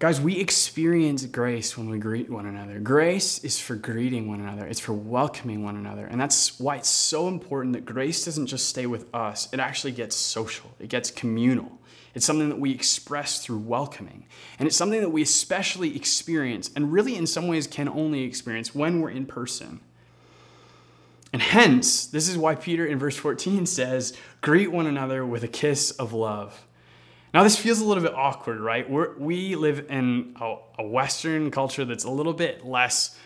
Guys, 0.00 0.18
we 0.18 0.38
experience 0.38 1.26
grace 1.26 1.76
when 1.76 1.90
we 1.90 1.98
greet 1.98 2.30
one 2.30 2.46
another. 2.46 2.80
Grace 2.80 3.44
is 3.44 3.58
for 3.58 3.74
greeting 3.74 4.26
one 4.26 4.40
another, 4.40 4.66
it's 4.66 4.80
for 4.80 4.94
welcoming 4.94 5.62
one 5.62 5.76
another. 5.76 6.06
And 6.06 6.18
that's 6.18 6.58
why 6.58 6.76
it's 6.76 6.88
so 6.88 7.28
important 7.28 7.74
that 7.74 7.84
grace 7.84 8.24
doesn't 8.24 8.46
just 8.46 8.66
stay 8.66 8.86
with 8.86 9.14
us, 9.14 9.52
it 9.52 9.60
actually 9.60 9.92
gets 9.92 10.16
social, 10.16 10.70
it 10.78 10.88
gets 10.88 11.10
communal. 11.10 11.78
It's 12.14 12.24
something 12.24 12.48
that 12.48 12.58
we 12.58 12.72
express 12.72 13.44
through 13.44 13.58
welcoming. 13.58 14.24
And 14.58 14.66
it's 14.66 14.74
something 14.74 15.02
that 15.02 15.10
we 15.10 15.20
especially 15.20 15.94
experience, 15.94 16.70
and 16.74 16.90
really 16.90 17.14
in 17.14 17.26
some 17.26 17.46
ways 17.46 17.66
can 17.66 17.86
only 17.86 18.22
experience 18.22 18.74
when 18.74 19.02
we're 19.02 19.10
in 19.10 19.26
person. 19.26 19.80
And 21.30 21.42
hence, 21.42 22.06
this 22.06 22.26
is 22.26 22.38
why 22.38 22.54
Peter 22.54 22.86
in 22.86 22.98
verse 22.98 23.16
14 23.16 23.66
says, 23.66 24.16
Greet 24.40 24.72
one 24.72 24.86
another 24.86 25.26
with 25.26 25.44
a 25.44 25.48
kiss 25.48 25.90
of 25.90 26.14
love. 26.14 26.64
Now, 27.32 27.44
this 27.44 27.56
feels 27.56 27.80
a 27.80 27.84
little 27.84 28.02
bit 28.02 28.14
awkward, 28.14 28.60
right? 28.60 28.88
We're, 28.88 29.16
we 29.16 29.54
live 29.54 29.86
in 29.88 30.34
a, 30.40 30.56
a, 30.78 30.86
Western 30.86 31.52
culture 31.52 31.84
that's 31.84 32.02
a 32.02 32.10
little 32.10 32.32
bit 32.32 32.66
less, 32.66 33.16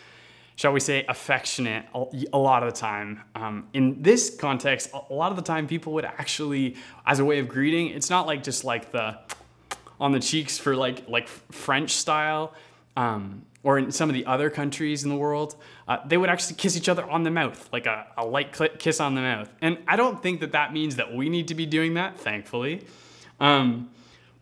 shall 0.55 0.73
we 0.73 0.79
say, 0.79 1.05
affectionate 1.09 1.85
a, 1.95 2.05
a 2.33 2.37
lot 2.37 2.61
of 2.61 2.71
the 2.71 2.79
time. 2.79 3.21
Um, 3.33 3.67
in 3.73 4.03
this 4.03 4.35
context, 4.35 4.91
a, 4.93 5.13
lot 5.13 5.31
of 5.31 5.37
the 5.37 5.43
time 5.43 5.65
people 5.67 5.93
would 5.93 6.05
actually, 6.05 6.75
as 7.05 7.19
a 7.19 7.25
way 7.25 7.39
of 7.39 7.47
greeting, 7.47 7.87
it's 7.89 8.11
not 8.11 8.27
like 8.27 8.43
just 8.43 8.63
like 8.63 8.91
the 8.91 9.17
on 9.99 10.11
the 10.11 10.19
cheeks 10.19 10.57
for 10.57 10.75
like 10.75 11.07
like 11.07 11.27
French 11.27 11.91
style. 11.91 12.53
Um, 12.97 13.45
or 13.63 13.79
in 13.79 13.91
some 13.91 14.09
of 14.09 14.13
the 14.13 14.27
other 14.27 14.51
countries 14.51 15.03
in 15.03 15.09
the 15.09 15.15
world, 15.15 15.55
uh, 15.87 15.97
they 16.05 16.17
would 16.17 16.29
actually 16.29 16.55
kiss 16.55 16.77
each 16.77 16.87
other 16.87 17.03
on 17.09 17.23
the 17.23 17.31
mouth, 17.31 17.67
like 17.73 17.87
a, 17.87 18.05
a 18.15 18.23
light 18.23 18.55
kiss 18.77 18.99
on 18.99 19.15
the 19.15 19.21
mouth. 19.21 19.51
And 19.59 19.79
I 19.87 19.95
don't 19.95 20.21
think 20.21 20.41
that 20.41 20.51
that 20.51 20.71
means 20.71 20.97
that 20.97 21.11
we 21.11 21.29
need 21.29 21.47
to 21.47 21.55
be 21.55 21.65
doing 21.65 21.95
that, 21.95 22.19
thankfully. 22.19 22.85
Um, 23.39 23.89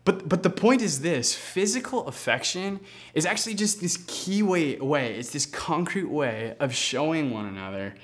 but 0.04 0.28
but 0.28 0.42
the 0.42 0.50
point 0.50 0.82
is 0.82 1.00
this: 1.00 1.34
physical 1.34 2.06
affection 2.06 2.80
is 3.14 3.24
actually 3.26 3.54
just 3.54 3.80
this 3.80 3.96
key 4.06 4.42
way. 4.42 4.76
way 4.76 5.14
it's 5.14 5.30
this 5.30 5.46
concrete 5.46 6.10
way 6.10 6.56
of 6.60 6.74
showing 6.74 7.30
one 7.30 7.46
another. 7.46 7.94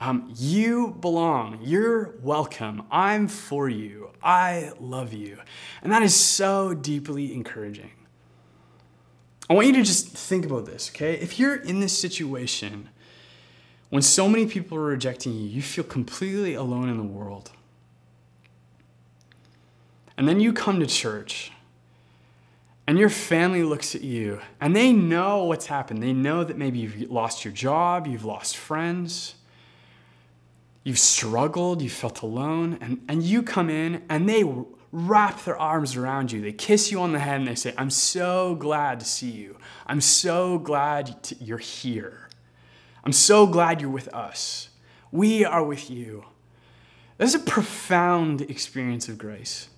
Um, 0.00 0.32
you 0.34 0.96
belong. 1.00 1.58
You're 1.62 2.14
welcome. 2.22 2.84
I'm 2.90 3.28
for 3.28 3.68
you. 3.68 4.10
I 4.22 4.72
love 4.80 5.12
you. 5.12 5.38
And 5.82 5.92
that 5.92 6.02
is 6.02 6.14
so 6.14 6.72
deeply 6.72 7.34
encouraging. 7.34 7.90
I 9.50 9.52
want 9.52 9.66
you 9.66 9.74
to 9.74 9.82
just 9.82 10.08
think 10.08 10.46
about 10.46 10.64
this, 10.64 10.90
okay? 10.90 11.14
If 11.14 11.38
you're 11.38 11.56
in 11.56 11.80
this 11.80 11.98
situation 11.98 12.88
when 13.90 14.00
so 14.00 14.28
many 14.28 14.46
people 14.46 14.78
are 14.78 14.84
rejecting 14.84 15.34
you, 15.34 15.48
you 15.48 15.60
feel 15.60 15.84
completely 15.84 16.54
alone 16.54 16.88
in 16.88 16.96
the 16.96 17.02
world. 17.02 17.50
And 20.20 20.28
then 20.28 20.38
you 20.38 20.52
come 20.52 20.80
to 20.80 20.86
church 20.86 21.50
and 22.86 22.98
your 22.98 23.08
family 23.08 23.62
looks 23.62 23.94
at 23.94 24.02
you 24.02 24.42
and 24.60 24.76
they 24.76 24.92
know 24.92 25.44
what's 25.44 25.64
happened. 25.64 26.02
They 26.02 26.12
know 26.12 26.44
that 26.44 26.58
maybe 26.58 26.78
you've 26.78 27.10
lost 27.10 27.42
your 27.42 27.54
job, 27.54 28.06
you've 28.06 28.26
lost 28.26 28.58
friends, 28.58 29.36
you've 30.84 30.98
struggled, 30.98 31.80
you 31.80 31.88
felt 31.88 32.20
alone, 32.20 32.76
and, 32.82 33.02
and 33.08 33.22
you 33.22 33.42
come 33.42 33.70
in 33.70 34.02
and 34.10 34.28
they 34.28 34.44
wrap 34.92 35.42
their 35.44 35.56
arms 35.56 35.96
around 35.96 36.32
you. 36.32 36.42
They 36.42 36.52
kiss 36.52 36.92
you 36.92 37.00
on 37.00 37.12
the 37.12 37.18
head 37.18 37.36
and 37.36 37.48
they 37.48 37.54
say, 37.54 37.72
I'm 37.78 37.88
so 37.88 38.54
glad 38.56 39.00
to 39.00 39.06
see 39.06 39.30
you. 39.30 39.56
I'm 39.86 40.02
so 40.02 40.58
glad 40.58 41.16
you're 41.40 41.56
here. 41.56 42.28
I'm 43.04 43.14
so 43.14 43.46
glad 43.46 43.80
you're 43.80 43.88
with 43.88 44.08
us. 44.08 44.68
We 45.10 45.46
are 45.46 45.64
with 45.64 45.90
you. 45.90 46.26
That's 47.16 47.34
a 47.34 47.38
profound 47.38 48.42
experience 48.42 49.08
of 49.08 49.16
grace. 49.16 49.70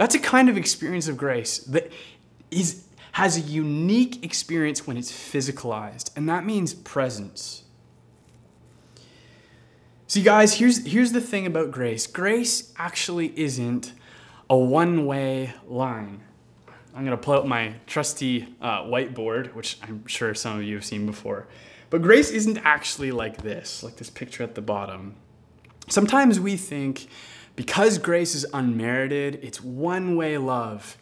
That's 0.00 0.14
a 0.14 0.18
kind 0.18 0.48
of 0.48 0.56
experience 0.56 1.08
of 1.08 1.18
grace 1.18 1.58
that 1.58 1.92
is, 2.50 2.84
has 3.12 3.36
a 3.36 3.40
unique 3.40 4.24
experience 4.24 4.86
when 4.86 4.96
it's 4.96 5.12
physicalized, 5.12 6.10
and 6.16 6.26
that 6.26 6.46
means 6.46 6.72
presence. 6.72 7.64
See, 10.06 10.22
guys, 10.22 10.54
here's, 10.54 10.86
here's 10.86 11.12
the 11.12 11.20
thing 11.20 11.44
about 11.44 11.70
grace 11.70 12.06
grace 12.06 12.72
actually 12.78 13.38
isn't 13.38 13.92
a 14.48 14.56
one 14.56 15.04
way 15.04 15.52
line. 15.66 16.22
I'm 16.94 17.04
going 17.04 17.14
to 17.14 17.22
pull 17.22 17.34
out 17.34 17.46
my 17.46 17.74
trusty 17.86 18.48
uh, 18.62 18.84
whiteboard, 18.84 19.54
which 19.54 19.76
I'm 19.82 20.06
sure 20.06 20.32
some 20.32 20.56
of 20.56 20.64
you 20.64 20.76
have 20.76 20.84
seen 20.86 21.04
before. 21.04 21.46
But 21.90 22.00
grace 22.00 22.30
isn't 22.30 22.56
actually 22.64 23.12
like 23.12 23.42
this, 23.42 23.82
like 23.82 23.96
this 23.96 24.08
picture 24.08 24.44
at 24.44 24.54
the 24.54 24.62
bottom. 24.62 25.16
Sometimes 25.90 26.40
we 26.40 26.56
think 26.56 27.06
because 27.56 27.98
grace 27.98 28.34
is 28.34 28.46
unmerited, 28.52 29.40
it's 29.42 29.62
one 29.62 30.16
way 30.16 30.38
love. 30.38 30.96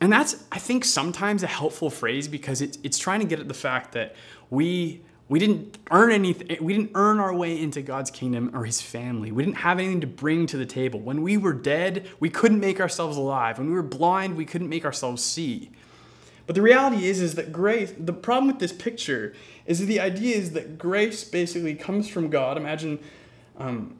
And 0.00 0.12
that's, 0.12 0.44
I 0.52 0.58
think, 0.58 0.84
sometimes 0.84 1.42
a 1.42 1.48
helpful 1.48 1.90
phrase 1.90 2.28
because 2.28 2.62
it's, 2.62 2.78
it's 2.82 2.98
trying 2.98 3.20
to 3.20 3.26
get 3.26 3.40
at 3.40 3.48
the 3.48 3.54
fact 3.54 3.92
that 3.92 4.14
we, 4.48 5.02
we 5.28 5.38
didn't 5.38 5.76
earn 5.90 6.12
anything, 6.12 6.56
we 6.60 6.72
didn't 6.72 6.92
earn 6.94 7.18
our 7.18 7.34
way 7.34 7.60
into 7.60 7.82
God's 7.82 8.10
kingdom 8.10 8.50
or 8.54 8.64
his 8.64 8.80
family. 8.80 9.32
We 9.32 9.44
didn't 9.44 9.58
have 9.58 9.78
anything 9.78 10.00
to 10.02 10.06
bring 10.06 10.46
to 10.46 10.56
the 10.56 10.66
table. 10.66 11.00
When 11.00 11.22
we 11.22 11.36
were 11.36 11.52
dead, 11.52 12.08
we 12.20 12.30
couldn't 12.30 12.60
make 12.60 12.80
ourselves 12.80 13.16
alive. 13.16 13.58
When 13.58 13.68
we 13.68 13.74
were 13.74 13.82
blind, 13.82 14.36
we 14.36 14.44
couldn't 14.44 14.68
make 14.68 14.84
ourselves 14.84 15.22
see. 15.22 15.70
But 16.46 16.54
the 16.54 16.62
reality 16.62 17.04
is, 17.04 17.20
is 17.20 17.34
that 17.34 17.52
grace, 17.52 17.92
the 17.98 18.12
problem 18.14 18.46
with 18.46 18.58
this 18.58 18.72
picture 18.72 19.34
is 19.66 19.80
that 19.80 19.86
the 19.86 20.00
idea 20.00 20.34
is 20.36 20.52
that 20.52 20.78
grace 20.78 21.22
basically 21.22 21.74
comes 21.74 22.08
from 22.08 22.30
God. 22.30 22.56
Imagine 22.56 22.98
um, 23.58 23.97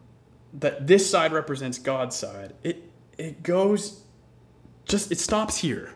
that 0.54 0.86
this 0.86 1.08
side 1.08 1.32
represents 1.32 1.78
God's 1.78 2.16
side. 2.16 2.54
It 2.62 2.84
it 3.16 3.42
goes 3.42 4.02
just 4.86 5.12
it 5.12 5.18
stops 5.18 5.58
here. 5.58 5.94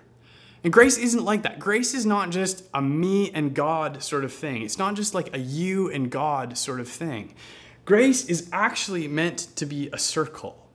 And 0.65 0.73
grace 0.73 0.97
isn't 0.97 1.25
like 1.25 1.43
that. 1.43 1.59
Grace 1.59 1.93
is 1.93 2.07
not 2.07 2.31
just 2.31 2.65
a 2.73 2.81
me 2.81 3.33
and 3.33 3.53
God 3.53 4.03
sort 4.03 4.25
of 4.25 4.33
thing. 4.33 4.63
It's 4.63 4.79
not 4.79 4.95
just 4.95 5.13
like 5.13 5.35
a 5.35 5.39
you 5.39 5.91
and 5.91 6.09
God 6.11 6.57
sort 6.57 6.79
of 6.79 6.89
thing. 6.89 7.35
Grace 7.85 8.27
is 8.27 8.49
actually 8.53 9.09
meant 9.09 9.49
to 9.57 9.67
be 9.67 9.89
a 9.93 9.99
circle. 9.99 10.69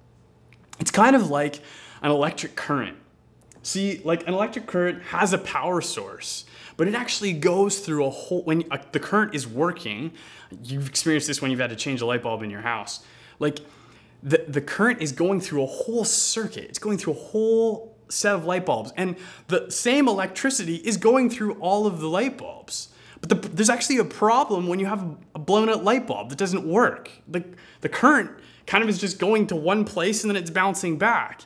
It's 0.80 0.92
kind 0.92 1.16
of 1.16 1.30
like 1.30 1.62
an 2.02 2.12
electric 2.12 2.56
current. 2.56 2.98
See, 3.64 4.02
like 4.04 4.28
an 4.28 4.34
electric 4.34 4.68
current 4.68 5.04
has 5.04 5.34
a 5.34 5.38
power 5.38 5.82
source, 5.82 6.46
but 6.76 6.88
it 6.88 6.96
actually 6.96 7.34
goes 7.34 7.80
through 7.80 8.06
a 8.06 8.10
whole 8.10 8.44
when 8.44 8.64
uh, 8.72 8.78
the 8.92 9.00
current 9.00 9.36
is 9.36 9.48
working. 9.48 10.12
You've 10.64 10.88
experienced 10.88 11.28
this 11.28 11.42
when 11.42 11.52
you've 11.52 11.60
had 11.60 11.70
to 11.70 11.76
change 11.76 12.02
a 12.02 12.06
light 12.06 12.24
bulb 12.24 12.44
in 12.44 12.50
your 12.50 12.62
house. 12.62 13.04
Like 13.40 13.60
the, 14.24 14.46
the 14.48 14.62
current 14.62 15.02
is 15.02 15.12
going 15.12 15.42
through 15.42 15.64
a 15.64 15.68
whole 15.68 16.06
circuit, 16.06 16.66
it's 16.66 16.80
going 16.80 16.98
through 16.98 17.14
a 17.14 17.18
whole 17.18 17.96
set 18.10 18.34
of 18.36 18.46
light 18.46 18.66
bulbs, 18.66 18.92
and 18.96 19.16
the 19.48 19.70
same 19.70 20.08
electricity 20.08 20.76
is 20.78 20.98
going 20.98 21.30
through 21.30 21.54
all 21.56 21.86
of 21.86 22.00
the 22.00 22.08
light 22.08 22.38
bulbs. 22.38 22.90
But 23.20 23.30
the, 23.30 23.50
there's 23.50 23.70
actually 23.70 23.98
a 23.98 24.06
problem 24.06 24.68
when 24.68 24.80
you 24.80 24.86
have 24.86 25.18
a 25.34 25.40
blown 25.40 25.70
out 25.70 25.84
light 25.84 26.08
bulb 26.08 26.30
that 26.30 26.38
doesn't 26.38 26.66
work. 26.66 27.10
The, 27.28 27.44
the 27.82 27.90
current 27.90 28.32
kind 28.66 28.84
of 28.84 28.90
is 28.90 29.00
just 29.00 29.18
going 29.18 29.48
to 29.48 29.56
one 29.56 29.86
place 29.86 30.24
and 30.24 30.30
then 30.30 30.42
it's 30.42 30.52
bouncing 30.52 30.98
back. 30.98 31.42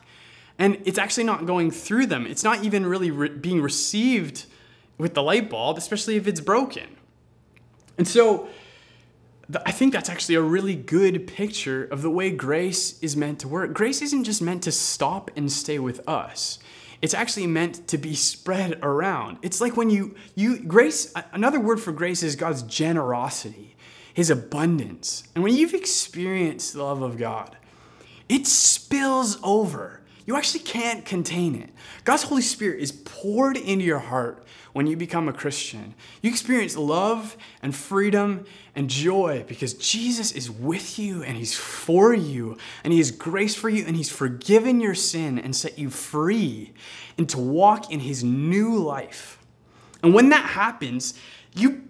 And 0.58 0.78
it's 0.84 0.98
actually 0.98 1.24
not 1.24 1.46
going 1.46 1.70
through 1.70 2.06
them. 2.06 2.26
It's 2.26 2.44
not 2.44 2.62
even 2.62 2.84
really 2.84 3.10
re- 3.10 3.30
being 3.30 3.62
received 3.62 4.44
with 4.98 5.14
the 5.14 5.22
light 5.22 5.48
bulb, 5.48 5.78
especially 5.78 6.16
if 6.16 6.28
it's 6.28 6.40
broken. 6.40 6.96
And 7.96 8.06
so 8.06 8.48
I 9.66 9.72
think 9.72 9.92
that's 9.92 10.08
actually 10.08 10.36
a 10.36 10.42
really 10.42 10.76
good 10.76 11.26
picture 11.26 11.84
of 11.84 12.02
the 12.02 12.10
way 12.10 12.30
grace 12.30 12.98
is 13.00 13.16
meant 13.16 13.40
to 13.40 13.48
work. 13.48 13.74
Grace 13.74 14.00
isn't 14.00 14.24
just 14.24 14.40
meant 14.40 14.62
to 14.62 14.72
stop 14.72 15.30
and 15.36 15.50
stay 15.50 15.78
with 15.78 16.06
us. 16.08 16.58
It's 17.02 17.14
actually 17.14 17.48
meant 17.48 17.88
to 17.88 17.98
be 17.98 18.14
spread 18.14 18.78
around. 18.82 19.38
It's 19.42 19.60
like 19.60 19.76
when 19.76 19.90
you 19.90 20.14
you 20.36 20.58
grace 20.60 21.12
another 21.32 21.58
word 21.58 21.80
for 21.80 21.90
grace 21.90 22.22
is 22.22 22.36
God's 22.36 22.62
generosity, 22.62 23.74
his 24.14 24.30
abundance. 24.30 25.24
And 25.34 25.42
when 25.42 25.56
you've 25.56 25.74
experienced 25.74 26.74
the 26.74 26.84
love 26.84 27.02
of 27.02 27.18
God, 27.18 27.56
it 28.28 28.46
spills 28.46 29.38
over. 29.42 30.00
you 30.24 30.36
actually 30.36 30.60
can't 30.62 31.04
contain 31.04 31.56
it. 31.56 31.70
God's 32.04 32.22
Holy 32.22 32.42
Spirit 32.42 32.80
is 32.80 32.92
poured 32.92 33.56
into 33.56 33.84
your 33.84 33.98
heart 33.98 34.44
when 34.72 34.86
you 34.86 34.96
become 34.96 35.28
a 35.28 35.32
Christian. 35.32 35.94
You 36.22 36.30
experience 36.30 36.76
love 36.76 37.36
and 37.62 37.74
freedom 37.74 38.44
and 38.74 38.88
joy 38.88 39.44
because 39.46 39.74
Jesus 39.74 40.32
is 40.32 40.50
with 40.50 40.98
you 40.98 41.22
and 41.22 41.36
He's 41.36 41.54
for 41.54 42.14
you 42.14 42.56
and 42.82 42.92
He 42.92 42.98
has 42.98 43.10
grace 43.10 43.54
for 43.54 43.68
you 43.68 43.84
and 43.86 43.96
He's 43.96 44.10
forgiven 44.10 44.80
your 44.80 44.94
sin 44.94 45.38
and 45.38 45.54
set 45.54 45.78
you 45.78 45.90
free 45.90 46.72
and 47.18 47.28
to 47.28 47.38
walk 47.38 47.90
in 47.90 48.00
His 48.00 48.24
new 48.24 48.76
life. 48.76 49.38
And 50.02 50.14
when 50.14 50.30
that 50.30 50.50
happens, 50.50 51.14
you, 51.54 51.82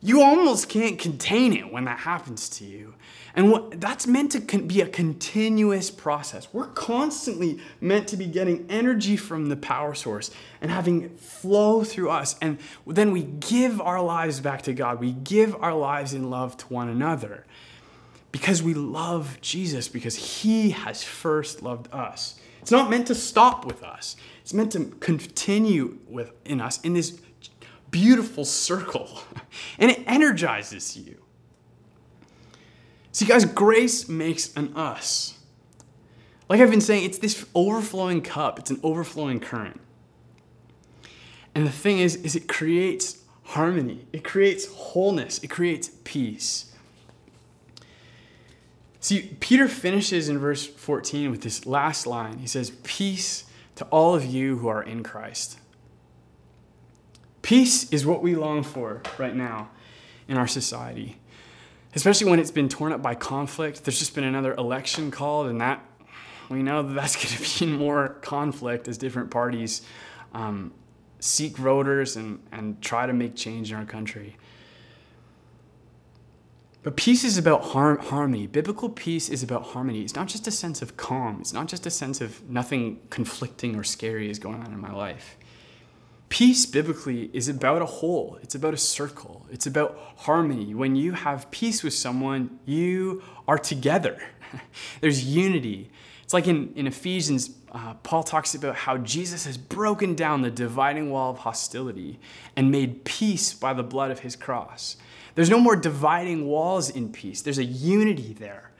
you 0.00 0.20
almost 0.20 0.68
can't 0.68 0.98
contain 0.98 1.52
it 1.52 1.72
when 1.72 1.84
that 1.84 2.00
happens 2.00 2.48
to 2.50 2.64
you. 2.64 2.94
And 3.36 3.50
what, 3.50 3.80
that's 3.80 4.06
meant 4.06 4.30
to 4.32 4.58
be 4.58 4.80
a 4.80 4.86
continuous 4.86 5.90
process. 5.90 6.46
We're 6.52 6.68
constantly 6.68 7.58
meant 7.80 8.06
to 8.08 8.16
be 8.16 8.26
getting 8.26 8.66
energy 8.70 9.16
from 9.16 9.48
the 9.48 9.56
power 9.56 9.94
source 9.94 10.30
and 10.60 10.70
having 10.70 11.02
it 11.02 11.18
flow 11.18 11.82
through 11.82 12.10
us. 12.10 12.36
And 12.40 12.58
then 12.86 13.10
we 13.10 13.24
give 13.24 13.80
our 13.80 14.00
lives 14.00 14.38
back 14.38 14.62
to 14.62 14.72
God. 14.72 15.00
We 15.00 15.12
give 15.12 15.56
our 15.56 15.74
lives 15.74 16.14
in 16.14 16.30
love 16.30 16.56
to 16.58 16.66
one 16.66 16.88
another 16.88 17.44
because 18.30 18.62
we 18.62 18.74
love 18.74 19.38
Jesus, 19.40 19.88
because 19.88 20.16
he 20.16 20.70
has 20.70 21.02
first 21.02 21.62
loved 21.62 21.92
us. 21.92 22.38
It's 22.62 22.70
not 22.70 22.88
meant 22.88 23.08
to 23.08 23.14
stop 23.14 23.64
with 23.64 23.82
us. 23.82 24.16
It's 24.42 24.54
meant 24.54 24.72
to 24.72 24.86
continue 25.00 25.98
with 26.08 26.32
in 26.44 26.60
us 26.60 26.80
in 26.82 26.94
this 26.94 27.20
beautiful 27.90 28.44
circle. 28.44 29.20
And 29.78 29.90
it 29.90 30.02
energizes 30.06 30.96
you. 30.96 31.23
See, 33.14 33.26
guys, 33.26 33.44
grace 33.44 34.08
makes 34.08 34.52
an 34.56 34.76
us. 34.76 35.38
Like 36.48 36.60
I've 36.60 36.70
been 36.70 36.80
saying, 36.80 37.04
it's 37.04 37.18
this 37.18 37.46
overflowing 37.54 38.22
cup, 38.22 38.58
it's 38.58 38.72
an 38.72 38.80
overflowing 38.82 39.38
current. 39.38 39.80
And 41.54 41.64
the 41.64 41.70
thing 41.70 42.00
is, 42.00 42.16
is 42.16 42.34
it 42.34 42.48
creates 42.48 43.22
harmony, 43.44 44.04
it 44.12 44.24
creates 44.24 44.66
wholeness, 44.66 45.38
it 45.44 45.46
creates 45.48 45.92
peace. 46.02 46.72
See, 48.98 49.36
Peter 49.38 49.68
finishes 49.68 50.28
in 50.28 50.38
verse 50.38 50.66
14 50.66 51.30
with 51.30 51.42
this 51.42 51.66
last 51.66 52.08
line. 52.08 52.38
He 52.38 52.48
says, 52.48 52.72
Peace 52.82 53.44
to 53.76 53.84
all 53.86 54.16
of 54.16 54.24
you 54.24 54.58
who 54.58 54.66
are 54.66 54.82
in 54.82 55.04
Christ. 55.04 55.60
Peace 57.42 57.88
is 57.92 58.04
what 58.04 58.22
we 58.22 58.34
long 58.34 58.64
for 58.64 59.02
right 59.18 59.36
now 59.36 59.70
in 60.26 60.36
our 60.36 60.48
society 60.48 61.18
especially 61.94 62.30
when 62.30 62.38
it's 62.38 62.50
been 62.50 62.68
torn 62.68 62.92
up 62.92 63.02
by 63.02 63.14
conflict. 63.14 63.84
There's 63.84 63.98
just 63.98 64.14
been 64.14 64.24
another 64.24 64.54
election 64.54 65.10
called, 65.10 65.48
and 65.48 65.60
that 65.60 65.84
we 66.48 66.62
know 66.62 66.82
that 66.82 66.94
that's 66.94 67.16
going 67.36 67.42
to 67.42 67.60
be 67.60 67.72
more 67.72 68.10
conflict 68.20 68.88
as 68.88 68.98
different 68.98 69.30
parties 69.30 69.82
um, 70.32 70.72
seek 71.20 71.56
voters 71.56 72.16
and, 72.16 72.40
and 72.52 72.82
try 72.82 73.06
to 73.06 73.12
make 73.12 73.34
change 73.34 73.70
in 73.70 73.78
our 73.78 73.84
country. 73.84 74.36
But 76.82 76.96
peace 76.96 77.24
is 77.24 77.38
about 77.38 77.62
har- 77.62 77.96
harmony. 77.96 78.46
Biblical 78.46 78.90
peace 78.90 79.30
is 79.30 79.42
about 79.42 79.62
harmony. 79.68 80.02
It's 80.02 80.14
not 80.14 80.28
just 80.28 80.46
a 80.46 80.50
sense 80.50 80.82
of 80.82 80.98
calm. 80.98 81.38
It's 81.40 81.54
not 81.54 81.66
just 81.66 81.86
a 81.86 81.90
sense 81.90 82.20
of 82.20 82.48
nothing 82.50 83.00
conflicting 83.08 83.74
or 83.74 83.84
scary 83.84 84.28
is 84.28 84.38
going 84.38 84.60
on 84.62 84.70
in 84.70 84.78
my 84.78 84.92
life. 84.92 85.38
Peace 86.34 86.66
biblically 86.66 87.30
is 87.32 87.46
about 87.46 87.80
a 87.80 87.86
whole, 87.86 88.40
it's 88.42 88.56
about 88.56 88.74
a 88.74 88.76
circle, 88.76 89.46
it's 89.52 89.68
about 89.68 89.96
harmony. 90.16 90.74
When 90.74 90.96
you 90.96 91.12
have 91.12 91.48
peace 91.52 91.84
with 91.84 91.94
someone, 91.94 92.58
you 92.66 93.22
are 93.46 93.56
together. 93.56 94.20
There's 95.00 95.24
unity. 95.24 95.92
It's 96.24 96.34
like 96.34 96.48
in, 96.48 96.72
in 96.74 96.88
Ephesians, 96.88 97.50
uh, 97.70 97.94
Paul 98.02 98.24
talks 98.24 98.52
about 98.52 98.74
how 98.74 98.98
Jesus 98.98 99.46
has 99.46 99.56
broken 99.56 100.16
down 100.16 100.42
the 100.42 100.50
dividing 100.50 101.12
wall 101.12 101.30
of 101.30 101.38
hostility 101.38 102.18
and 102.56 102.68
made 102.68 103.04
peace 103.04 103.54
by 103.54 103.72
the 103.72 103.84
blood 103.84 104.10
of 104.10 104.18
his 104.18 104.34
cross. 104.34 104.96
There's 105.36 105.50
no 105.50 105.60
more 105.60 105.76
dividing 105.76 106.48
walls 106.48 106.90
in 106.90 107.12
peace, 107.12 107.42
there's 107.42 107.58
a 107.58 107.64
unity 107.64 108.32
there. 108.32 108.72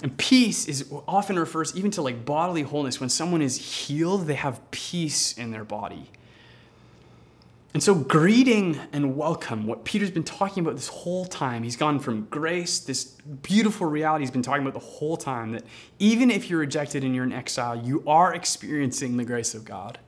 And 0.00 0.16
peace 0.16 0.68
is 0.68 0.88
often 1.08 1.40
refers 1.40 1.74
even 1.74 1.90
to 1.90 2.02
like 2.02 2.24
bodily 2.24 2.62
wholeness. 2.62 3.00
When 3.00 3.08
someone 3.08 3.42
is 3.42 3.56
healed, 3.56 4.28
they 4.28 4.34
have 4.34 4.70
peace 4.70 5.36
in 5.36 5.50
their 5.50 5.64
body. 5.64 6.12
And 7.74 7.82
so, 7.82 7.94
greeting 7.94 8.80
and 8.94 9.14
welcome, 9.14 9.66
what 9.66 9.84
Peter's 9.84 10.10
been 10.10 10.24
talking 10.24 10.62
about 10.62 10.74
this 10.74 10.88
whole 10.88 11.26
time, 11.26 11.62
he's 11.62 11.76
gone 11.76 11.98
from 11.98 12.24
grace, 12.30 12.78
this 12.78 13.04
beautiful 13.04 13.86
reality 13.86 14.24
he's 14.24 14.30
been 14.30 14.42
talking 14.42 14.62
about 14.62 14.72
the 14.72 14.86
whole 14.86 15.18
time, 15.18 15.52
that 15.52 15.64
even 15.98 16.30
if 16.30 16.48
you're 16.48 16.60
rejected 16.60 17.04
and 17.04 17.14
you're 17.14 17.24
in 17.24 17.32
exile, 17.32 17.76
you 17.76 18.02
are 18.06 18.34
experiencing 18.34 19.18
the 19.18 19.24
grace 19.24 19.54
of 19.54 19.66
God. 19.66 19.98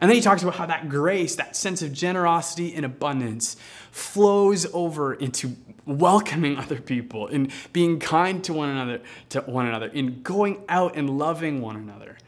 And 0.00 0.10
then 0.10 0.16
he 0.16 0.20
talks 0.20 0.42
about 0.42 0.56
how 0.56 0.66
that 0.66 0.88
grace, 0.88 1.36
that 1.36 1.54
sense 1.54 1.82
of 1.82 1.92
generosity 1.92 2.74
and 2.74 2.84
abundance, 2.84 3.56
flows 3.92 4.66
over 4.72 5.14
into 5.14 5.56
welcoming 5.86 6.56
other 6.56 6.80
people, 6.80 7.28
in 7.28 7.52
being 7.72 8.00
kind 8.00 8.42
to 8.42 8.52
one 8.52 8.70
another, 8.70 9.00
to 9.30 9.40
one 9.42 9.66
another, 9.66 9.86
in 9.86 10.22
going 10.22 10.64
out 10.68 10.96
and 10.96 11.16
loving 11.16 11.60
one 11.60 11.76
another. 11.76 12.18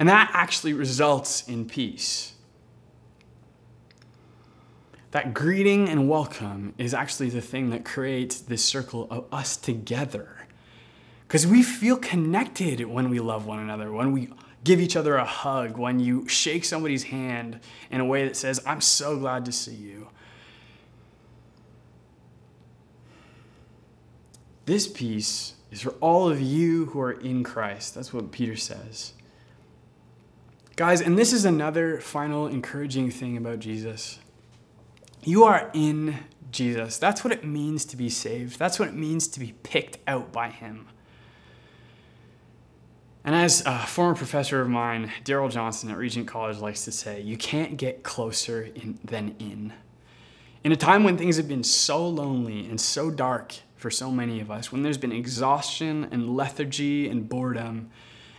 And 0.00 0.08
that 0.08 0.30
actually 0.34 0.72
results 0.72 1.46
in 1.48 1.66
peace 1.66 2.34
that 5.10 5.34
greeting 5.34 5.88
and 5.88 6.08
welcome 6.08 6.74
is 6.78 6.94
actually 6.94 7.30
the 7.30 7.40
thing 7.40 7.70
that 7.70 7.84
creates 7.84 8.40
this 8.40 8.64
circle 8.64 9.08
of 9.10 9.26
us 9.32 9.56
together. 9.56 10.46
Because 11.26 11.46
we 11.46 11.62
feel 11.62 11.96
connected 11.96 12.84
when 12.86 13.10
we 13.10 13.20
love 13.20 13.46
one 13.46 13.58
another, 13.58 13.92
when 13.92 14.12
we 14.12 14.30
give 14.62 14.80
each 14.80 14.96
other 14.96 15.16
a 15.16 15.24
hug, 15.24 15.76
when 15.76 16.00
you 16.00 16.28
shake 16.28 16.64
somebody's 16.64 17.04
hand 17.04 17.60
in 17.90 18.00
a 18.00 18.04
way 18.04 18.24
that 18.24 18.36
says, 18.36 18.60
I'm 18.66 18.80
so 18.80 19.18
glad 19.18 19.44
to 19.46 19.52
see 19.52 19.74
you. 19.74 20.08
This 24.66 24.86
peace 24.86 25.54
is 25.72 25.80
for 25.80 25.90
all 26.00 26.28
of 26.28 26.40
you 26.40 26.86
who 26.86 27.00
are 27.00 27.12
in 27.12 27.42
Christ. 27.42 27.94
That's 27.94 28.12
what 28.12 28.30
Peter 28.30 28.56
says. 28.56 29.14
Guys, 30.76 31.00
and 31.00 31.18
this 31.18 31.32
is 31.32 31.44
another 31.44 32.00
final 32.00 32.46
encouraging 32.46 33.10
thing 33.10 33.36
about 33.36 33.58
Jesus. 33.58 34.18
You 35.22 35.44
are 35.44 35.70
in 35.74 36.16
Jesus. 36.50 36.98
That's 36.98 37.22
what 37.22 37.32
it 37.32 37.44
means 37.44 37.84
to 37.86 37.96
be 37.96 38.08
saved. 38.08 38.58
That's 38.58 38.78
what 38.78 38.88
it 38.88 38.94
means 38.94 39.28
to 39.28 39.40
be 39.40 39.54
picked 39.62 39.98
out 40.06 40.32
by 40.32 40.48
Him. 40.48 40.88
And 43.22 43.34
as 43.34 43.62
a 43.66 43.78
former 43.80 44.14
professor 44.14 44.62
of 44.62 44.68
mine, 44.68 45.12
Darrell 45.24 45.50
Johnson 45.50 45.90
at 45.90 45.98
Regent 45.98 46.26
College, 46.26 46.58
likes 46.58 46.86
to 46.86 46.92
say, 46.92 47.20
you 47.20 47.36
can't 47.36 47.76
get 47.76 48.02
closer 48.02 48.70
in, 48.74 48.98
than 49.04 49.34
in. 49.38 49.74
In 50.64 50.72
a 50.72 50.76
time 50.76 51.04
when 51.04 51.18
things 51.18 51.36
have 51.36 51.48
been 51.48 51.64
so 51.64 52.06
lonely 52.06 52.66
and 52.66 52.80
so 52.80 53.10
dark 53.10 53.54
for 53.76 53.90
so 53.90 54.10
many 54.10 54.40
of 54.40 54.50
us, 54.50 54.72
when 54.72 54.82
there's 54.82 54.98
been 54.98 55.12
exhaustion 55.12 56.08
and 56.10 56.34
lethargy 56.34 57.08
and 57.08 57.28
boredom, 57.28 57.90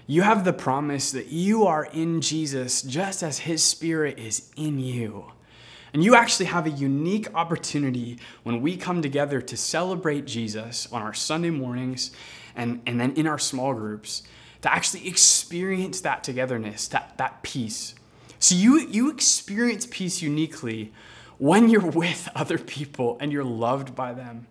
you 0.07 0.23
have 0.23 0.45
the 0.45 0.53
promise 0.53 1.11
that 1.11 1.27
you 1.27 1.65
are 1.67 1.85
in 1.85 2.19
Jesus 2.19 2.81
just 2.81 3.21
as 3.21 3.39
His 3.39 3.63
Spirit 3.63 4.17
is 4.17 4.51
in 4.55 4.79
you. 4.79 5.31
And 5.93 6.03
you 6.03 6.15
actually 6.15 6.45
have 6.47 6.65
a 6.65 6.69
unique 6.69 7.27
opportunity 7.35 8.17
when 8.43 8.61
we 8.61 8.77
come 8.77 9.01
together 9.01 9.41
to 9.41 9.57
celebrate 9.57 10.25
Jesus 10.25 10.87
on 10.91 11.01
our 11.01 11.13
Sunday 11.13 11.49
mornings 11.49 12.11
and, 12.55 12.81
and 12.85 12.99
then 12.99 13.13
in 13.13 13.27
our 13.27 13.39
small 13.39 13.73
groups 13.73 14.23
to 14.61 14.73
actually 14.73 15.07
experience 15.07 16.01
that 16.01 16.23
togetherness, 16.23 16.87
that, 16.89 17.17
that 17.17 17.43
peace. 17.43 17.95
So 18.39 18.55
you, 18.55 18.79
you 18.79 19.11
experience 19.11 19.87
peace 19.89 20.21
uniquely 20.21 20.93
when 21.37 21.69
you're 21.69 21.81
with 21.91 22.29
other 22.35 22.57
people 22.57 23.17
and 23.19 23.31
you're 23.31 23.43
loved 23.43 23.95
by 23.95 24.13
them. 24.13 24.47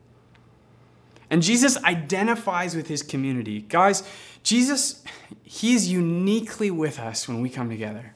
And 1.30 1.42
Jesus 1.42 1.82
identifies 1.84 2.74
with 2.74 2.88
his 2.88 3.02
community. 3.02 3.60
Guys, 3.60 4.02
Jesus, 4.42 5.04
he's 5.44 5.88
uniquely 5.88 6.72
with 6.72 6.98
us 6.98 7.28
when 7.28 7.40
we 7.40 7.48
come 7.48 7.70
together. 7.70 8.14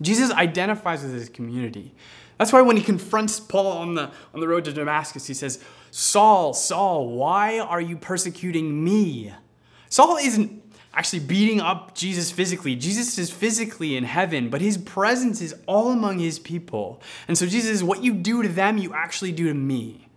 Jesus 0.00 0.30
identifies 0.30 1.02
with 1.02 1.12
his 1.12 1.28
community. 1.28 1.94
That's 2.38 2.52
why 2.52 2.60
when 2.60 2.76
he 2.76 2.82
confronts 2.82 3.40
Paul 3.40 3.72
on 3.72 3.94
the, 3.94 4.10
on 4.32 4.40
the 4.40 4.46
road 4.46 4.64
to 4.66 4.72
Damascus, 4.72 5.26
he 5.26 5.34
says, 5.34 5.62
Saul, 5.90 6.54
Saul, 6.54 7.08
why 7.08 7.58
are 7.58 7.80
you 7.80 7.96
persecuting 7.96 8.84
me? 8.84 9.34
Saul 9.88 10.16
isn't 10.18 10.62
actually 10.94 11.20
beating 11.20 11.60
up 11.60 11.94
Jesus 11.94 12.30
physically. 12.30 12.76
Jesus 12.76 13.18
is 13.18 13.30
physically 13.30 13.96
in 13.96 14.04
heaven, 14.04 14.50
but 14.50 14.60
his 14.60 14.78
presence 14.78 15.40
is 15.40 15.54
all 15.66 15.90
among 15.90 16.18
his 16.18 16.38
people. 16.38 17.00
And 17.26 17.36
so 17.36 17.46
Jesus 17.46 17.70
says, 17.70 17.84
What 17.84 18.04
you 18.04 18.14
do 18.14 18.42
to 18.42 18.48
them, 18.48 18.78
you 18.78 18.94
actually 18.94 19.32
do 19.32 19.48
to 19.48 19.54
me. 19.54 20.08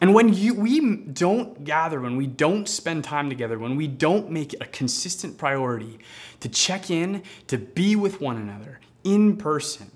And 0.00 0.14
when 0.14 0.32
you, 0.32 0.54
we 0.54 0.96
don't 0.96 1.64
gather, 1.64 2.00
when 2.00 2.16
we 2.16 2.28
don't 2.28 2.68
spend 2.68 3.02
time 3.02 3.28
together, 3.28 3.58
when 3.58 3.74
we 3.74 3.88
don't 3.88 4.30
make 4.30 4.54
it 4.54 4.62
a 4.62 4.66
consistent 4.66 5.38
priority 5.38 5.98
to 6.40 6.48
check 6.48 6.90
in, 6.90 7.24
to 7.48 7.58
be 7.58 7.96
with 7.96 8.20
one 8.20 8.36
another, 8.36 8.78
in 9.14 9.36
person. 9.36 9.90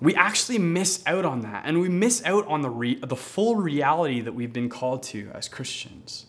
We 0.00 0.14
actually 0.14 0.58
miss 0.58 1.02
out 1.06 1.24
on 1.24 1.42
that, 1.42 1.62
and 1.66 1.80
we 1.80 1.88
miss 1.88 2.24
out 2.24 2.46
on 2.46 2.62
the, 2.62 2.70
re- 2.70 2.96
the 2.96 3.16
full 3.16 3.56
reality 3.56 4.20
that 4.20 4.34
we've 4.34 4.52
been 4.52 4.68
called 4.68 5.02
to 5.04 5.30
as 5.32 5.48
Christians. 5.48 6.26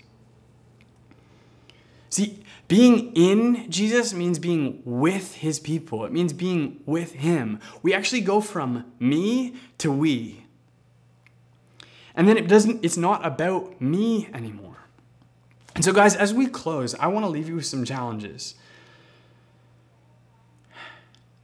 See, 2.10 2.44
being 2.68 3.12
in 3.16 3.70
Jesus 3.70 4.14
means 4.14 4.40
being 4.40 4.82
with 4.86 5.36
his 5.36 5.60
people. 5.60 6.06
It 6.06 6.12
means 6.12 6.32
being 6.32 6.82
with 6.86 7.14
him. 7.14 7.60
We 7.84 7.94
actually 7.94 8.22
go 8.22 8.40
from 8.40 8.86
me 9.00 9.56
to 9.80 9.92
we. 9.92 10.46
And 12.16 12.28
then 12.28 12.38
it 12.38 12.48
doesn't 12.48 12.86
it's 12.86 12.96
not 12.96 13.26
about 13.26 13.82
me 13.82 14.30
anymore. 14.34 14.78
And 15.76 15.84
so 15.84 15.92
guys, 15.92 16.16
as 16.16 16.34
we 16.34 16.48
close, 16.48 16.96
I 16.96 17.08
want 17.08 17.26
to 17.26 17.30
leave 17.30 17.50
you 17.50 17.56
with 17.56 17.66
some 17.66 17.84
challenges. 17.84 18.56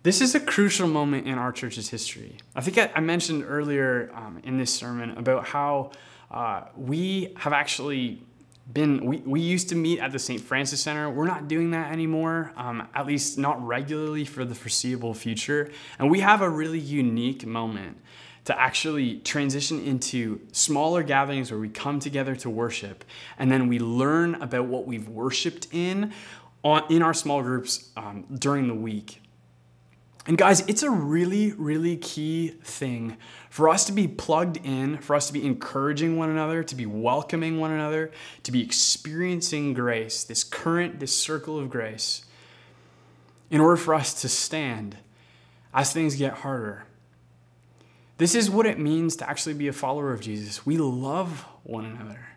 This 0.04 0.20
is 0.20 0.34
a 0.34 0.40
crucial 0.40 0.88
moment 0.88 1.28
in 1.28 1.38
our 1.38 1.52
church's 1.52 1.90
history. 1.90 2.38
I 2.56 2.62
think 2.62 2.92
I, 2.96 3.00
mentioned 3.00 3.46
earlier 3.48 4.10
um, 4.16 4.42
in 4.44 4.58
this 4.58 4.74
sermon 4.74 5.12
about 5.12 5.46
how 5.46 5.92
uh, 6.32 6.64
we 6.76 7.36
have 7.38 7.54
actually 7.54 8.24
been, 8.74 9.06
we, 9.06 9.18
we 9.18 9.42
used 9.42 9.70
to 9.70 9.76
meet 9.76 10.00
at 10.00 10.12
the 10.12 10.18
St. 10.18 10.42
Francis 10.42 10.82
Center. 10.82 11.08
We're 11.08 11.28
not 11.28 11.48
doing 11.48 11.70
that 11.72 11.92
anymore, 11.92 12.52
um, 12.58 12.88
at 12.96 13.06
least 13.06 13.38
not 13.38 13.64
regularly 13.64 14.26
for 14.26 14.44
the 14.44 14.56
foreseeable 14.56 15.14
future. 15.14 15.70
And 16.00 16.10
we 16.10 16.22
have 16.22 16.42
a 16.42 16.50
really 16.50 16.80
unique 16.80 17.46
moment 17.46 17.98
to 18.46 18.60
actually 18.60 19.20
transition 19.20 19.86
into 19.86 20.42
smaller 20.52 21.04
gatherings 21.04 21.52
where 21.52 21.60
we 21.60 21.70
come 21.70 22.00
together 22.00 22.36
to 22.38 22.50
worship 22.50 23.06
and 23.38 23.52
then 23.52 23.68
we 23.68 23.78
learn 23.78 24.34
about 24.42 24.66
what 24.66 24.88
we've 24.88 25.08
worshiped 25.08 25.68
in 25.72 26.12
on, 26.64 26.84
in 26.90 27.04
our 27.04 27.14
small 27.14 27.44
groups 27.44 27.92
um, 27.96 28.26
during 28.40 28.68
the 28.68 28.74
week. 28.74 29.21
And 30.28 30.38
guys, 30.38 30.62
it's 30.68 30.84
a 30.84 30.90
really, 30.90 31.52
really 31.54 31.98
key 31.98 32.50
thing 32.64 33.18
for 33.50 33.70
us 33.70 33.86
to 33.86 33.92
be 33.92 34.08
plugged 34.08 34.58
in, 34.58 34.98
for 34.98 35.16
us 35.16 35.28
to 35.28 35.34
be 35.34 35.46
encouraging 35.46 36.16
one 36.16 36.30
another, 36.30 36.64
to 36.64 36.76
be 36.76 36.86
welcoming 36.86 37.60
one 37.60 37.72
another, 37.72 38.12
to 38.44 38.52
be 38.52 38.62
experiencing 38.62 39.74
grace, 39.74 40.24
this 40.24 40.44
current, 40.44 41.00
this 41.00 41.16
circle 41.16 41.58
of 41.58 41.72
grace, 41.72 42.24
in 43.50 43.60
order 43.60 43.78
for 43.78 43.96
us 43.96 44.22
to 44.22 44.30
stand 44.30 44.98
as 45.74 45.92
things 45.92 46.16
get 46.16 46.34
harder. 46.34 46.86
This 48.18 48.36
is 48.36 48.50
what 48.50 48.68
it 48.68 48.78
means 48.78 49.16
to 49.16 49.28
actually 49.28 49.56
be 49.56 49.68
a 49.68 49.74
follower 49.74 50.14
of 50.14 50.22
Jesus. 50.22 50.66
We 50.66 50.78
love 50.78 51.46
one 51.64 51.86
another. 51.86 52.31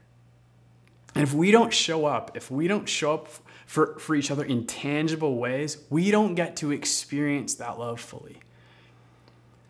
And 1.14 1.22
if 1.22 1.33
we 1.33 1.50
don't 1.50 1.72
show 1.72 2.07
up, 2.07 2.37
if 2.37 2.50
we 2.50 2.66
don't 2.66 2.88
show 2.88 3.14
up 3.14 3.29
for, 3.66 3.98
for 3.98 4.14
each 4.14 4.31
other 4.31 4.44
in 4.44 4.66
tangible 4.66 5.37
ways, 5.37 5.79
we 5.90 6.11
don't 6.11 6.35
get 6.35 6.57
to 6.57 6.72
experience 6.72 7.55
that 7.55 7.79
love 7.79 8.00
fully. 8.00 8.40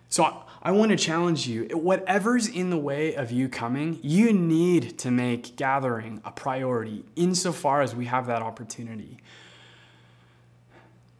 So 0.09 0.25
I, 0.25 0.43
I 0.63 0.71
want 0.71 0.91
to 0.93 0.97
challenge 0.97 1.47
you 1.47 1.65
whatever's 1.75 2.49
in 2.49 2.71
the 2.71 2.79
way 2.79 3.15
of 3.15 3.31
you 3.31 3.49
coming, 3.49 3.99
you 4.03 4.33
need 4.33 4.99
to 5.01 5.11
make 5.11 5.57
gathering 5.57 6.23
a 6.25 6.31
priority 6.31 7.05
insofar 7.17 7.83
as 7.83 7.95
we 7.95 8.07
have 8.07 8.27
that 8.29 8.41
opportunity. 8.41 9.19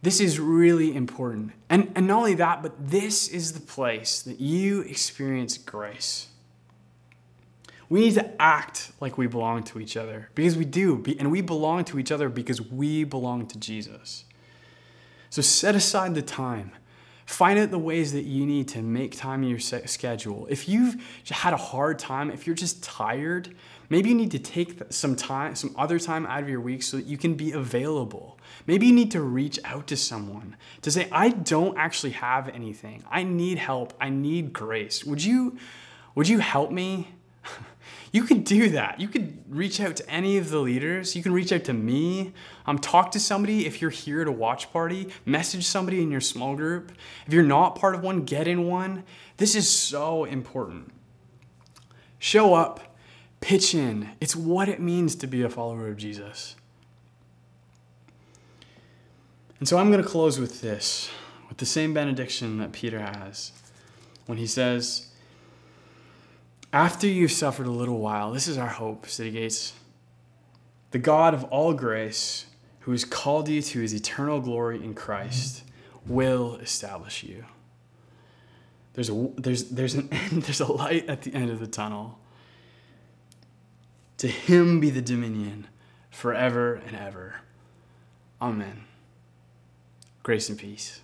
This 0.01 0.19
is 0.19 0.39
really 0.39 0.95
important. 0.95 1.51
And, 1.69 1.91
and 1.95 2.07
not 2.07 2.17
only 2.17 2.35
that, 2.35 2.61
but 2.61 2.89
this 2.89 3.27
is 3.27 3.53
the 3.53 3.59
place 3.59 4.21
that 4.21 4.39
you 4.39 4.81
experience 4.81 5.57
grace. 5.57 6.27
We 7.89 8.01
need 8.01 8.15
to 8.15 8.41
act 8.41 8.91
like 8.99 9.17
we 9.17 9.27
belong 9.27 9.63
to 9.65 9.79
each 9.79 9.95
other 9.95 10.29
because 10.35 10.57
we 10.57 10.65
do. 10.65 11.03
And 11.19 11.31
we 11.31 11.41
belong 11.41 11.83
to 11.85 11.99
each 11.99 12.11
other 12.11 12.29
because 12.29 12.61
we 12.61 13.03
belong 13.03 13.45
to 13.47 13.59
Jesus. 13.59 14.25
So 15.29 15.41
set 15.41 15.75
aside 15.75 16.15
the 16.15 16.21
time. 16.21 16.71
Find 17.25 17.57
out 17.57 17.71
the 17.71 17.79
ways 17.79 18.13
that 18.13 18.23
you 18.23 18.45
need 18.45 18.67
to 18.69 18.81
make 18.83 19.17
time 19.17 19.41
in 19.43 19.49
your 19.49 19.59
schedule. 19.59 20.45
If 20.49 20.69
you've 20.69 20.95
had 21.29 21.53
a 21.53 21.57
hard 21.57 21.97
time, 21.97 22.29
if 22.29 22.45
you're 22.45 22.55
just 22.55 22.83
tired, 22.83 23.55
maybe 23.89 24.09
you 24.09 24.15
need 24.15 24.29
to 24.31 24.39
take 24.39 24.79
some 24.91 25.15
time, 25.15 25.55
some 25.55 25.73
other 25.75 25.97
time 25.97 26.27
out 26.27 26.43
of 26.43 26.49
your 26.49 26.61
week 26.61 26.83
so 26.83 26.97
that 26.97 27.07
you 27.07 27.17
can 27.17 27.33
be 27.33 27.51
available. 27.51 28.37
Maybe 28.67 28.85
you 28.85 28.93
need 28.93 29.09
to 29.11 29.21
reach 29.21 29.59
out 29.65 29.87
to 29.87 29.97
someone 29.97 30.55
to 30.83 30.91
say, 30.91 31.07
I 31.11 31.29
don't 31.29 31.75
actually 31.77 32.11
have 32.11 32.47
anything. 32.49 33.03
I 33.09 33.23
need 33.23 33.57
help. 33.57 33.93
I 33.99 34.09
need 34.09 34.53
grace. 34.53 35.03
Would 35.03 35.23
you, 35.23 35.57
would 36.13 36.29
you 36.29 36.39
help 36.39 36.71
me? 36.71 37.09
you 38.11 38.23
can 38.23 38.43
do 38.43 38.69
that. 38.69 38.99
You 38.99 39.07
could 39.07 39.43
reach 39.49 39.79
out 39.79 39.95
to 39.97 40.09
any 40.09 40.37
of 40.37 40.49
the 40.49 40.59
leaders. 40.59 41.15
You 41.15 41.23
can 41.23 41.33
reach 41.33 41.51
out 41.51 41.63
to 41.65 41.73
me. 41.73 42.33
Um, 42.65 42.79
talk 42.79 43.11
to 43.11 43.19
somebody 43.19 43.65
if 43.65 43.81
you're 43.81 43.91
here 43.91 44.21
at 44.21 44.27
a 44.27 44.31
watch 44.31 44.71
party. 44.71 45.09
Message 45.25 45.65
somebody 45.65 46.01
in 46.01 46.11
your 46.11 46.21
small 46.21 46.55
group. 46.55 46.91
If 47.27 47.33
you're 47.33 47.43
not 47.43 47.75
part 47.75 47.95
of 47.95 48.01
one, 48.01 48.23
get 48.23 48.47
in 48.47 48.67
one. 48.67 49.03
This 49.37 49.55
is 49.55 49.69
so 49.69 50.23
important. 50.23 50.91
Show 52.19 52.53
up, 52.53 52.95
pitch 53.41 53.75
in. 53.75 54.09
It's 54.21 54.35
what 54.35 54.69
it 54.69 54.79
means 54.79 55.15
to 55.15 55.27
be 55.27 55.41
a 55.43 55.49
follower 55.49 55.89
of 55.89 55.97
Jesus. 55.97 56.55
And 59.59 59.67
so 59.67 59.77
I'm 59.77 59.91
going 59.91 60.03
to 60.03 60.07
close 60.07 60.39
with 60.39 60.61
this, 60.61 61.09
with 61.49 61.57
the 61.57 61.65
same 61.65 61.93
benediction 61.93 62.57
that 62.59 62.71
Peter 62.71 62.99
has 62.99 63.51
when 64.25 64.37
he 64.37 64.47
says, 64.47 65.07
after 66.75 67.07
you've 67.07 67.31
suffered 67.31 67.67
a 67.67 67.71
little 67.71 67.99
while, 67.99 68.33
this 68.33 68.49
is 68.49 68.57
our 68.57 68.67
hope, 68.67 69.07
City 69.07 69.31
Gates. 69.31 69.71
The 70.91 70.99
God 70.99 71.33
of 71.33 71.45
all 71.45 71.73
grace, 71.73 72.47
who 72.81 72.91
has 72.91 73.05
called 73.05 73.47
you 73.47 73.61
to 73.61 73.79
his 73.79 73.93
eternal 73.93 74.41
glory 74.41 74.83
in 74.83 74.93
Christ, 74.93 75.63
will 76.05 76.57
establish 76.57 77.23
you. 77.23 77.45
There's 78.93 79.09
a, 79.09 79.29
there's, 79.37 79.69
there's, 79.69 79.93
an 79.93 80.09
end, 80.11 80.43
there's 80.43 80.59
a 80.59 80.69
light 80.69 81.07
at 81.07 81.21
the 81.21 81.33
end 81.33 81.49
of 81.49 81.61
the 81.61 81.67
tunnel. 81.67 82.19
To 84.17 84.27
him 84.27 84.81
be 84.81 84.89
the 84.89 85.01
dominion 85.01 85.67
forever 86.11 86.81
and 86.85 86.97
ever. 86.97 87.35
Amen. 88.41 88.83
Grace 90.23 90.49
and 90.49 90.59
peace. 90.59 90.99